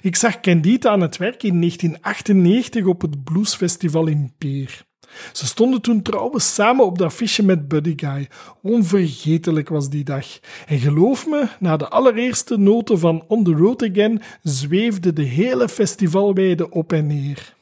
Ik 0.00 0.16
zag 0.16 0.40
Candide 0.40 0.88
aan 0.88 1.00
het 1.00 1.16
werk 1.16 1.42
in 1.42 1.60
1998 1.60 2.84
op 2.84 3.00
het 3.00 3.24
Bluesfestival 3.24 4.06
in 4.06 4.32
Peer. 4.38 4.84
Ze 5.32 5.46
stonden 5.46 5.80
toen 5.80 6.02
trouwens 6.02 6.54
samen 6.54 6.84
op 6.84 6.98
dat 6.98 7.06
affiche 7.06 7.44
met 7.44 7.68
Buddy 7.68 7.92
Guy. 7.96 8.28
Onvergetelijk 8.62 9.68
was 9.68 9.88
die 9.88 10.04
dag. 10.04 10.26
En 10.66 10.78
geloof 10.78 11.26
me, 11.26 11.48
na 11.58 11.76
de 11.76 11.88
allereerste 11.88 12.56
noten 12.56 12.98
van 12.98 13.24
On 13.28 13.44
the 13.44 13.52
Road 13.52 13.82
Again 13.82 14.22
zweefde 14.42 15.12
de 15.12 15.22
hele 15.22 15.68
festivalweide 15.68 16.70
op 16.70 16.92
en 16.92 17.06
neer. 17.06 17.53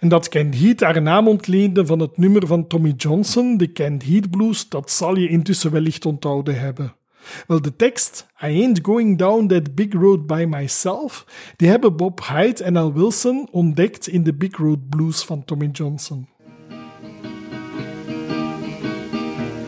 En 0.00 0.08
dat 0.08 0.28
Canned 0.28 0.58
Heat 0.58 0.80
haar 0.80 1.02
naam 1.02 1.28
ontleende 1.28 1.86
van 1.86 1.98
het 1.98 2.18
nummer 2.18 2.46
van 2.46 2.66
Tommy 2.66 2.94
Johnson, 2.96 3.56
de 3.56 3.72
Canned 3.72 4.04
Heat 4.04 4.30
Blues, 4.30 4.68
dat 4.68 4.90
zal 4.90 5.16
je 5.16 5.28
intussen 5.28 5.70
wellicht 5.70 6.06
onthouden 6.06 6.60
hebben. 6.60 6.94
Wel, 7.46 7.62
de 7.62 7.76
tekst 7.76 8.26
I 8.42 8.46
ain't 8.46 8.78
going 8.82 9.18
down 9.18 9.46
that 9.46 9.74
big 9.74 9.92
road 9.92 10.26
by 10.26 10.44
myself, 10.48 11.24
die 11.56 11.68
hebben 11.68 11.96
Bob 11.96 12.20
Hyde 12.26 12.64
en 12.64 12.76
Al 12.76 12.92
Wilson 12.92 13.48
ontdekt 13.50 14.08
in 14.08 14.22
de 14.22 14.34
Big 14.34 14.56
Road 14.56 14.88
Blues 14.88 15.24
van 15.24 15.44
Tommy 15.44 15.68
Johnson. 15.72 16.28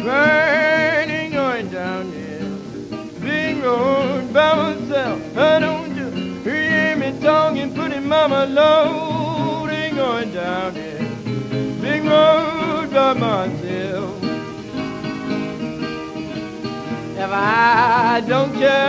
Ain't 0.09 1.35
going 1.35 1.71
down. 1.71 2.07
Big 3.21 3.63
road 3.63 4.33
by 4.33 4.55
myself. 4.55 5.19
I 5.37 5.59
don't 5.59 5.87
me 7.57 7.75
putting 7.75 8.07
mama 8.07 8.47
low. 8.47 9.06
Don't 18.27 18.59
you. 18.59 18.87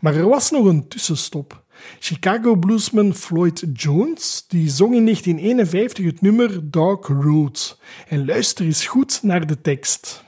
Maar 0.00 0.14
er 0.14 0.28
was 0.28 0.50
nog 0.50 0.64
een 0.64 0.88
tussenstop. 0.88 1.62
Chicago 1.98 2.56
bluesman 2.56 3.14
Floyd 3.14 3.64
Jones 3.72 4.44
die 4.48 4.68
zong 4.70 4.94
in 4.94 5.04
1951 5.04 6.04
het 6.04 6.20
nummer 6.20 6.70
Dark 6.70 7.06
Road. 7.06 7.78
En 8.08 8.26
luister 8.26 8.64
eens 8.64 8.86
goed 8.86 9.22
naar 9.22 9.46
de 9.46 9.60
tekst. 9.60 10.23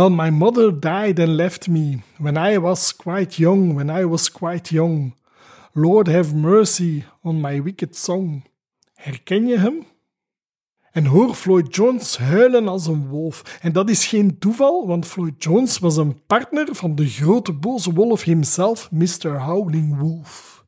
Well, 0.00 0.08
my 0.08 0.30
mother 0.30 0.70
died 0.72 1.18
and 1.18 1.36
left 1.36 1.68
me 1.68 2.02
when 2.16 2.38
I 2.38 2.56
was 2.56 2.90
quite 2.90 3.38
young, 3.38 3.74
when 3.74 3.90
I 3.90 4.06
was 4.06 4.30
quite 4.30 4.70
young. 4.70 5.14
Lord 5.74 6.08
have 6.08 6.34
mercy 6.34 7.04
on 7.22 7.42
my 7.42 7.62
wicked 7.62 7.96
song. 7.96 8.44
Herken 8.94 9.46
je 9.46 9.58
hem? 9.58 9.86
En 10.92 11.04
hoor 11.04 11.34
Floyd 11.34 11.74
Jones 11.74 12.18
huilen 12.18 12.68
als 12.68 12.86
een 12.86 13.08
wolf. 13.08 13.58
En 13.62 13.72
dat 13.72 13.90
is 13.90 14.06
geen 14.06 14.38
toeval, 14.38 14.86
want 14.86 15.06
Floyd 15.06 15.42
Jones 15.44 15.78
was 15.78 15.96
een 15.96 16.26
partner 16.26 16.68
van 16.70 16.94
de 16.94 17.06
grote 17.06 17.52
boze 17.52 17.92
wolf 17.92 18.22
himself, 18.22 18.90
Mr. 18.90 19.42
Howling 19.42 19.98
Wolf. 19.98 20.64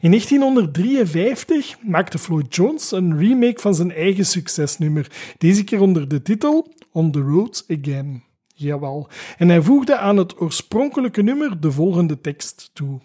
In 0.00 0.10
1953 0.10 1.76
maakte 1.82 2.18
Floyd 2.18 2.54
Jones 2.54 2.92
een 2.92 3.18
remake 3.18 3.60
van 3.60 3.74
zijn 3.74 3.92
eigen 3.92 4.26
succesnummer, 4.26 5.34
deze 5.38 5.64
keer 5.64 5.80
onder 5.80 6.08
de 6.08 6.22
titel 6.22 6.72
On 6.92 7.10
the 7.10 7.20
Road 7.20 7.64
Again. 7.68 8.28
Jawel. 8.60 9.08
En 9.38 9.48
hij 9.48 9.62
voegde 9.62 9.96
aan 9.96 10.16
het 10.16 10.40
oorspronkelijke 10.40 11.22
nummer 11.22 11.60
de 11.60 11.72
volgende 11.72 12.20
tekst 12.20 12.70
toe. 12.72 13.00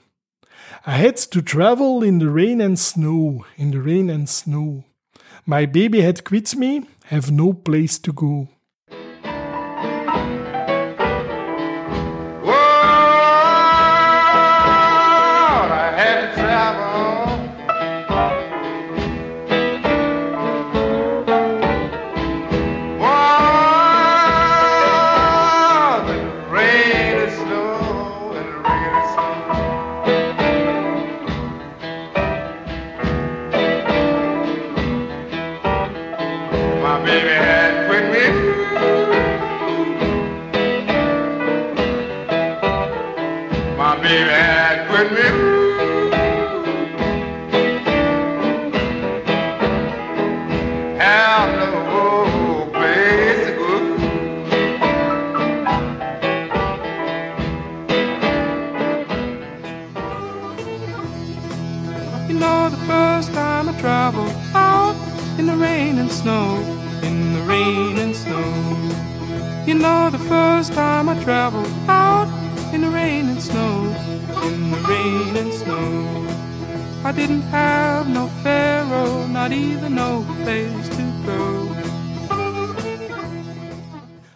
I 0.87 0.91
had 0.91 1.31
to 1.31 1.41
travel 1.43 2.01
in 2.01 2.19
the 2.19 2.31
rain 2.31 2.61
and 2.61 2.79
snow, 2.79 3.45
in 3.55 3.71
the 3.71 3.81
rain 3.81 4.09
and 4.09 4.29
snow. 4.29 4.83
My 5.43 5.69
baby 5.69 6.01
had 6.01 6.21
quit 6.21 6.55
me, 6.57 6.81
have 7.05 7.31
no 7.31 7.51
place 7.51 7.99
to 7.99 8.11
go. 8.15 8.47
Rain 65.95 66.03
and 66.03 66.11
snow, 66.11 66.57
in 67.03 67.33
the 67.33 67.41
rain 67.43 67.97
and 67.97 68.13
snow. 68.13 69.65
You 69.65 69.75
know, 69.75 70.09
the 70.09 70.19
first 70.19 70.73
time 70.73 71.07
I 71.07 71.23
traveled 71.23 71.71
out 71.87 72.27
in 72.73 72.81
the 72.81 72.89
rain 72.89 73.29
and 73.29 73.41
snow, 73.41 73.95
in 74.43 74.71
the 74.71 74.77
rain 74.89 75.37
and 75.37 75.53
snow. 75.53 76.27
I 77.05 77.13
didn't 77.13 77.43
have 77.43 78.09
no 78.09 78.27
pharaoh, 78.43 79.25
not 79.27 79.53
even 79.53 79.95
no 79.95 80.25
place 80.43 80.89
to 80.89 81.03
go. 81.25 81.64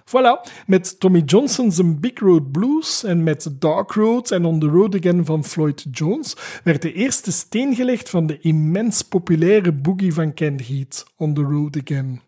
Voilà, 0.09 0.41
met 0.65 0.99
Tommy 0.99 1.21
Johnson's 1.25 1.81
Big 1.99 2.19
Road 2.19 2.51
Blues 2.51 3.03
en 3.03 3.23
met 3.23 3.49
Dark 3.59 3.91
Road 3.91 4.31
en 4.31 4.45
On 4.45 4.59
the 4.59 4.67
Road 4.67 4.95
Again 4.95 5.25
van 5.25 5.43
Floyd 5.43 5.85
Jones 5.91 6.35
werd 6.63 6.81
de 6.81 6.93
eerste 6.93 7.31
steen 7.31 7.75
gelegd 7.75 8.09
van 8.09 8.25
de 8.25 8.39
immens 8.39 9.01
populaire 9.01 9.71
boogie 9.71 10.13
van 10.13 10.33
Ken 10.33 10.59
Heat, 10.67 11.05
On 11.17 11.33
the 11.33 11.41
Road 11.41 11.77
Again. 11.81 12.21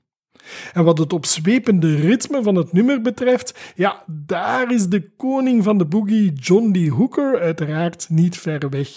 En 0.73 0.83
wat 0.83 0.97
het 0.97 1.13
opzwepende 1.13 1.95
ritme 1.95 2.43
van 2.43 2.55
het 2.55 2.73
nummer 2.73 3.01
betreft, 3.01 3.73
ja, 3.75 4.03
daar 4.07 4.71
is 4.71 4.87
de 4.87 5.09
koning 5.17 5.63
van 5.63 5.77
de 5.77 5.85
boogie, 5.85 6.33
John 6.33 6.71
D. 6.71 6.87
Hooker, 6.87 7.39
uiteraard 7.39 8.05
niet 8.09 8.37
ver 8.37 8.69
weg. 8.69 8.89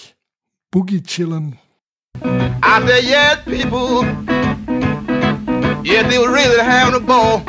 Boogie 0.69 1.01
chillen. 1.05 1.59
I 2.25 2.87
said, 2.87 3.05
yes, 3.05 3.39
people. 3.45 4.07
They 6.09 6.19
were 6.19 6.33
really 6.33 6.61
having 6.61 6.95
a 6.95 7.01
ball. 7.01 7.43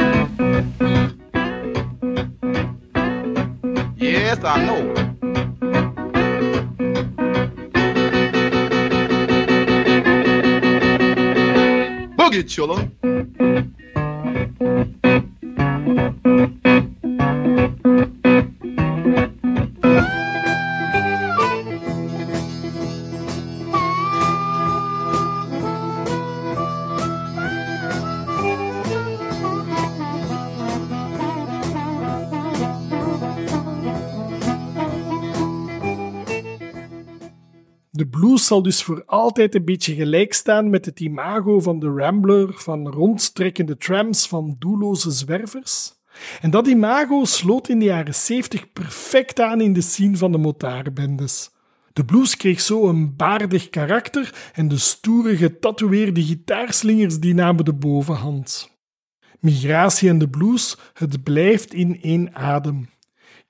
Yes, 4.35 4.43
I 4.43 4.65
know. 4.65 4.81
Boogie 12.17 12.43
children. 12.45 12.91
De 37.95 38.07
blues 38.07 38.45
zal 38.45 38.61
dus 38.61 38.83
voor 38.83 39.03
altijd 39.05 39.55
een 39.55 39.65
beetje 39.65 39.95
gelijk 39.95 40.33
staan 40.33 40.69
met 40.69 40.85
het 40.85 40.99
imago 40.99 41.59
van 41.59 41.79
de 41.79 41.87
Rambler, 41.87 42.53
van 42.53 42.87
rondtrekkende 42.87 43.77
trams, 43.77 44.27
van 44.27 44.55
doelloze 44.59 45.11
zwervers. 45.11 45.93
En 46.41 46.49
dat 46.49 46.67
imago 46.67 47.25
sloot 47.25 47.69
in 47.69 47.79
de 47.79 47.85
jaren 47.85 48.15
70 48.15 48.73
perfect 48.73 49.39
aan 49.39 49.61
in 49.61 49.73
de 49.73 49.81
scene 49.81 50.17
van 50.17 50.31
de 50.31 50.37
motaarbendes. 50.37 51.51
De 51.93 52.05
blues 52.05 52.37
kreeg 52.37 52.61
zo 52.61 52.87
een 52.89 53.15
baardig 53.15 53.69
karakter 53.69 54.51
en 54.53 54.67
de 54.67 54.77
stoere 54.77 55.37
getatoeëerde 55.37 56.23
gitaarslingers 56.23 57.19
die 57.19 57.33
namen 57.33 57.65
de 57.65 57.73
bovenhand. 57.73 58.71
Migratie 59.39 60.09
en 60.09 60.17
de 60.17 60.29
blues, 60.29 60.77
het 60.93 61.23
blijft 61.23 61.73
in 61.73 62.01
één 62.01 62.35
adem. 62.35 62.89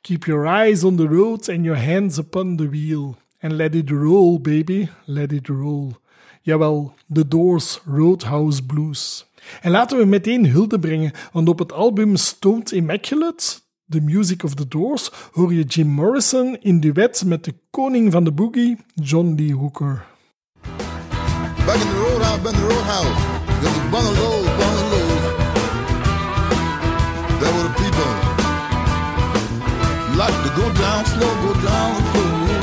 Keep 0.02 0.24
your 0.24 0.46
eyes 0.46 0.84
on 0.84 0.96
the 0.96 1.08
road 1.08 1.50
and 1.50 1.64
your 1.64 1.86
hands 1.86 2.18
upon 2.18 2.56
the 2.56 2.70
wheel. 2.70 3.24
And 3.40 3.54
let 3.54 3.76
it 3.76 3.90
roll, 3.90 4.40
baby, 4.40 4.90
let 5.06 5.32
it 5.32 5.48
roll. 5.48 5.98
Jawel, 6.42 6.94
The 7.14 7.28
Doors 7.28 7.80
Roadhouse 7.86 8.62
Blues. 8.62 9.26
En 9.62 9.72
laten 9.72 9.98
we 9.98 10.06
meteen 10.06 10.46
hulde 10.50 10.80
brengen, 10.80 11.12
want 11.32 11.50
op 11.50 11.60
het 11.60 11.72
album 11.72 12.16
Stoned 12.16 12.72
Immaculate, 12.72 13.60
The 13.90 14.02
Music 14.02 14.44
of 14.44 14.54
the 14.54 14.68
Doors, 14.68 15.12
hoor 15.32 15.54
je 15.54 15.64
Jim 15.64 15.88
Morrison 15.88 16.58
in 16.62 16.80
duet 16.80 17.24
met 17.26 17.44
de 17.44 17.54
koning 17.70 18.12
van 18.12 18.24
de 18.24 18.32
boogie, 18.32 18.78
John 18.94 19.36
D. 19.36 19.52
Hooker. 19.52 20.06
Back 21.66 21.76
in 21.76 21.88
the 21.88 21.98
roadhouse, 21.98 22.42
back 22.42 22.54
in 22.54 22.60
the 22.60 22.68
roadhouse. 22.68 23.34
There's 23.62 23.78
a 23.78 23.90
bungalow, 23.92 24.44
bungalows. 24.58 25.34
There 27.40 27.54
were 27.54 27.74
people. 27.74 28.12
Like 30.18 30.36
to 30.44 30.50
go 30.56 30.72
down 30.74 31.06
slow, 31.06 31.32
go 31.42 31.54
down 31.62 31.96
slow. 32.12 32.55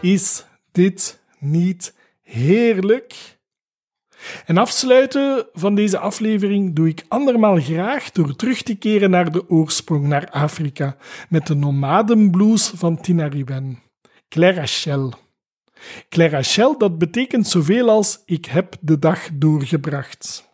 Is 0.00 0.44
dit 0.72 1.20
niet 1.38 1.94
heerlijk? 2.22 3.38
En 4.46 4.58
afsluiten 4.58 5.46
van 5.52 5.74
deze 5.74 5.98
aflevering 5.98 6.74
doe 6.74 6.88
ik 6.88 7.04
andermaal 7.08 7.56
graag 7.56 8.10
door 8.10 8.36
terug 8.36 8.62
te 8.62 8.74
keren 8.74 9.10
naar 9.10 9.32
de 9.32 9.48
oorsprong, 9.48 10.06
naar 10.06 10.30
Afrika, 10.30 10.96
met 11.28 11.46
de 11.46 11.54
nomadenblues 11.54 12.72
van 12.74 13.00
Tinariwen. 13.00 13.78
Claire 14.28 14.60
Rachel. 14.60 15.12
Claire 16.08 16.36
Rachel, 16.36 16.78
dat 16.78 16.98
betekent 16.98 17.48
zoveel 17.48 17.88
als 17.90 18.22
ik 18.24 18.44
heb 18.44 18.76
de 18.80 18.98
dag 18.98 19.28
doorgebracht. 19.32 20.48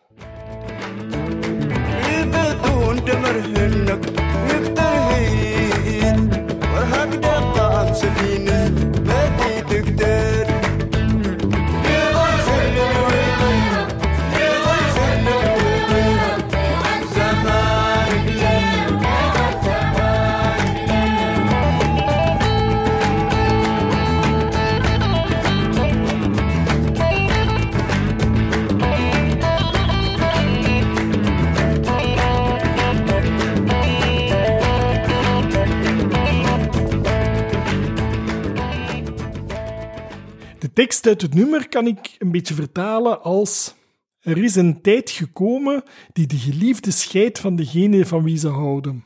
Tekst 40.77 41.07
uit 41.07 41.21
het 41.21 41.33
nummer 41.33 41.69
kan 41.69 41.87
ik 41.87 42.15
een 42.17 42.31
beetje 42.31 42.53
vertalen 42.53 43.21
als: 43.21 43.75
Er 44.19 44.43
is 44.43 44.55
een 44.55 44.81
tijd 44.81 45.09
gekomen 45.09 45.83
die 46.13 46.27
de 46.27 46.37
geliefde 46.37 46.91
scheidt 46.91 47.39
van 47.39 47.55
degene 47.55 48.05
van 48.05 48.23
wie 48.23 48.37
ze 48.37 48.47
houden. 48.47 49.05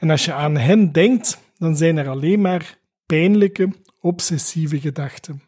En 0.00 0.10
als 0.10 0.24
je 0.24 0.32
aan 0.32 0.56
hen 0.56 0.92
denkt, 0.92 1.38
dan 1.56 1.76
zijn 1.76 1.96
er 1.96 2.08
alleen 2.08 2.40
maar 2.40 2.78
pijnlijke, 3.06 3.72
obsessieve 4.00 4.80
gedachten. 4.80 5.42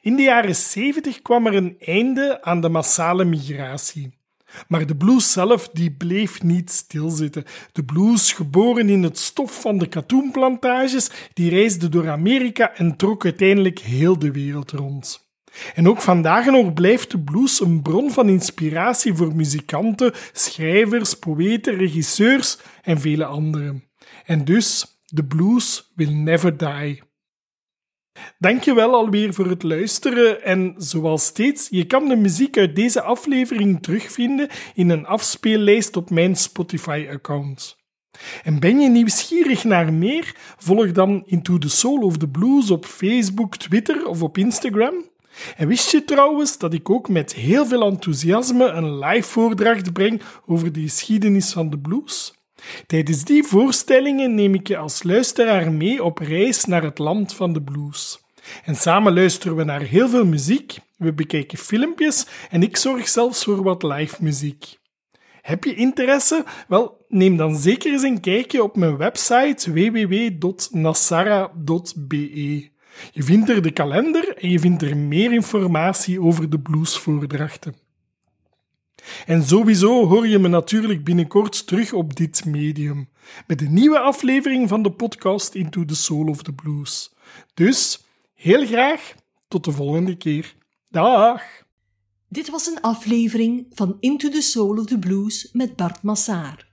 In 0.00 0.16
de 0.16 0.22
jaren 0.22 0.56
70 0.56 1.22
kwam 1.22 1.46
er 1.46 1.54
een 1.54 1.76
einde 1.78 2.42
aan 2.42 2.60
de 2.60 2.68
massale 2.68 3.24
migratie. 3.24 4.19
Maar 4.68 4.86
de 4.86 4.96
blues 4.96 5.32
zelf 5.32 5.68
die 5.72 5.90
bleef 5.90 6.42
niet 6.42 6.70
stilzitten. 6.70 7.44
De 7.72 7.84
blues, 7.84 8.32
geboren 8.32 8.88
in 8.88 9.02
het 9.02 9.18
stof 9.18 9.60
van 9.60 9.78
de 9.78 9.86
katoenplantages, 9.86 11.10
die 11.32 11.50
reisde 11.50 11.88
door 11.88 12.10
Amerika 12.10 12.74
en 12.74 12.96
trok 12.96 13.24
uiteindelijk 13.24 13.78
heel 13.78 14.18
de 14.18 14.30
wereld 14.30 14.70
rond. 14.70 15.28
En 15.74 15.88
ook 15.88 16.00
vandaag 16.00 16.46
nog 16.46 16.72
blijft 16.72 17.10
de 17.10 17.18
blues 17.18 17.60
een 17.60 17.82
bron 17.82 18.10
van 18.10 18.28
inspiratie 18.28 19.14
voor 19.14 19.34
muzikanten, 19.34 20.12
schrijvers, 20.32 21.14
poëten, 21.14 21.74
regisseurs 21.74 22.58
en 22.82 23.00
vele 23.00 23.24
anderen. 23.24 23.84
En 24.24 24.44
dus, 24.44 24.98
de 25.06 25.24
blues 25.24 25.92
will 25.94 26.12
never 26.12 26.56
die. 26.56 27.02
Dankjewel 28.38 28.94
alweer 28.94 29.34
voor 29.34 29.46
het 29.46 29.62
luisteren 29.62 30.44
en 30.44 30.74
zoals 30.76 31.24
steeds, 31.24 31.66
je 31.70 31.86
kan 31.86 32.08
de 32.08 32.16
muziek 32.16 32.58
uit 32.58 32.76
deze 32.76 33.02
aflevering 33.02 33.82
terugvinden 33.82 34.48
in 34.74 34.90
een 34.90 35.06
afspeellijst 35.06 35.96
op 35.96 36.10
mijn 36.10 36.36
Spotify-account. 36.36 37.78
En 38.42 38.60
ben 38.60 38.80
je 38.80 38.88
nieuwsgierig 38.88 39.64
naar 39.64 39.92
meer? 39.92 40.34
Volg 40.58 40.92
dan 40.92 41.22
Into 41.26 41.58
the 41.58 41.68
Soul 41.68 42.02
of 42.02 42.16
the 42.16 42.28
Blues 42.28 42.70
op 42.70 42.84
Facebook, 42.84 43.56
Twitter 43.56 44.06
of 44.06 44.22
op 44.22 44.38
Instagram. 44.38 44.94
En 45.56 45.68
wist 45.68 45.90
je 45.90 46.04
trouwens 46.04 46.58
dat 46.58 46.74
ik 46.74 46.90
ook 46.90 47.08
met 47.08 47.34
heel 47.34 47.66
veel 47.66 47.82
enthousiasme 47.82 48.66
een 48.66 48.98
live 48.98 49.28
voordracht 49.28 49.92
breng 49.92 50.22
over 50.46 50.72
de 50.72 50.80
geschiedenis 50.80 51.52
van 51.52 51.70
de 51.70 51.78
blues? 51.78 52.39
Tijdens 52.86 53.24
die 53.24 53.42
voorstellingen 53.42 54.34
neem 54.34 54.54
ik 54.54 54.68
je 54.68 54.76
als 54.76 55.02
luisteraar 55.02 55.72
mee 55.72 56.04
op 56.04 56.18
reis 56.18 56.64
naar 56.64 56.82
het 56.82 56.98
land 56.98 57.34
van 57.34 57.52
de 57.52 57.62
blues. 57.62 58.20
En 58.64 58.74
samen 58.74 59.14
luisteren 59.14 59.56
we 59.56 59.64
naar 59.64 59.80
heel 59.80 60.08
veel 60.08 60.26
muziek, 60.26 60.78
we 60.96 61.12
bekijken 61.12 61.58
filmpjes 61.58 62.26
en 62.50 62.62
ik 62.62 62.76
zorg 62.76 63.08
zelfs 63.08 63.44
voor 63.44 63.62
wat 63.62 63.82
live 63.82 64.16
muziek. 64.20 64.78
Heb 65.42 65.64
je 65.64 65.74
interesse? 65.74 66.44
Wel, 66.68 67.04
neem 67.08 67.36
dan 67.36 67.56
zeker 67.56 67.92
eens 67.92 68.02
een 68.02 68.20
kijkje 68.20 68.62
op 68.62 68.76
mijn 68.76 68.96
website 68.96 69.72
www.nassara.be. 69.72 72.68
Je 73.12 73.22
vindt 73.22 73.48
er 73.48 73.62
de 73.62 73.70
kalender 73.70 74.36
en 74.36 74.50
je 74.50 74.58
vindt 74.58 74.82
er 74.82 74.96
meer 74.96 75.32
informatie 75.32 76.20
over 76.20 76.50
de 76.50 76.60
bluesvoordrachten. 76.60 77.74
En 79.26 79.42
sowieso 79.42 80.06
hoor 80.06 80.28
je 80.28 80.38
me 80.38 80.48
natuurlijk 80.48 81.04
binnenkort 81.04 81.66
terug 81.66 81.92
op 81.92 82.16
dit 82.16 82.44
medium, 82.44 83.08
met 83.46 83.60
een 83.60 83.72
nieuwe 83.72 83.98
aflevering 83.98 84.68
van 84.68 84.82
de 84.82 84.90
podcast 84.90 85.54
Into 85.54 85.84
the 85.84 85.96
Soul 85.96 86.28
of 86.28 86.42
the 86.42 86.52
Blues. 86.52 87.12
Dus 87.54 88.08
Heel 88.40 88.66
graag 88.66 89.14
tot 89.48 89.64
de 89.64 89.72
volgende 89.72 90.16
keer. 90.16 90.54
Dag! 90.88 91.42
Dit 92.28 92.50
was 92.50 92.66
een 92.66 92.80
aflevering 92.80 93.66
van 93.70 93.96
Into 94.00 94.28
the 94.28 94.40
Soul 94.40 94.78
of 94.78 94.86
the 94.86 94.98
Blues 94.98 95.48
met 95.52 95.76
Bart 95.76 96.02
Massaar. 96.02 96.69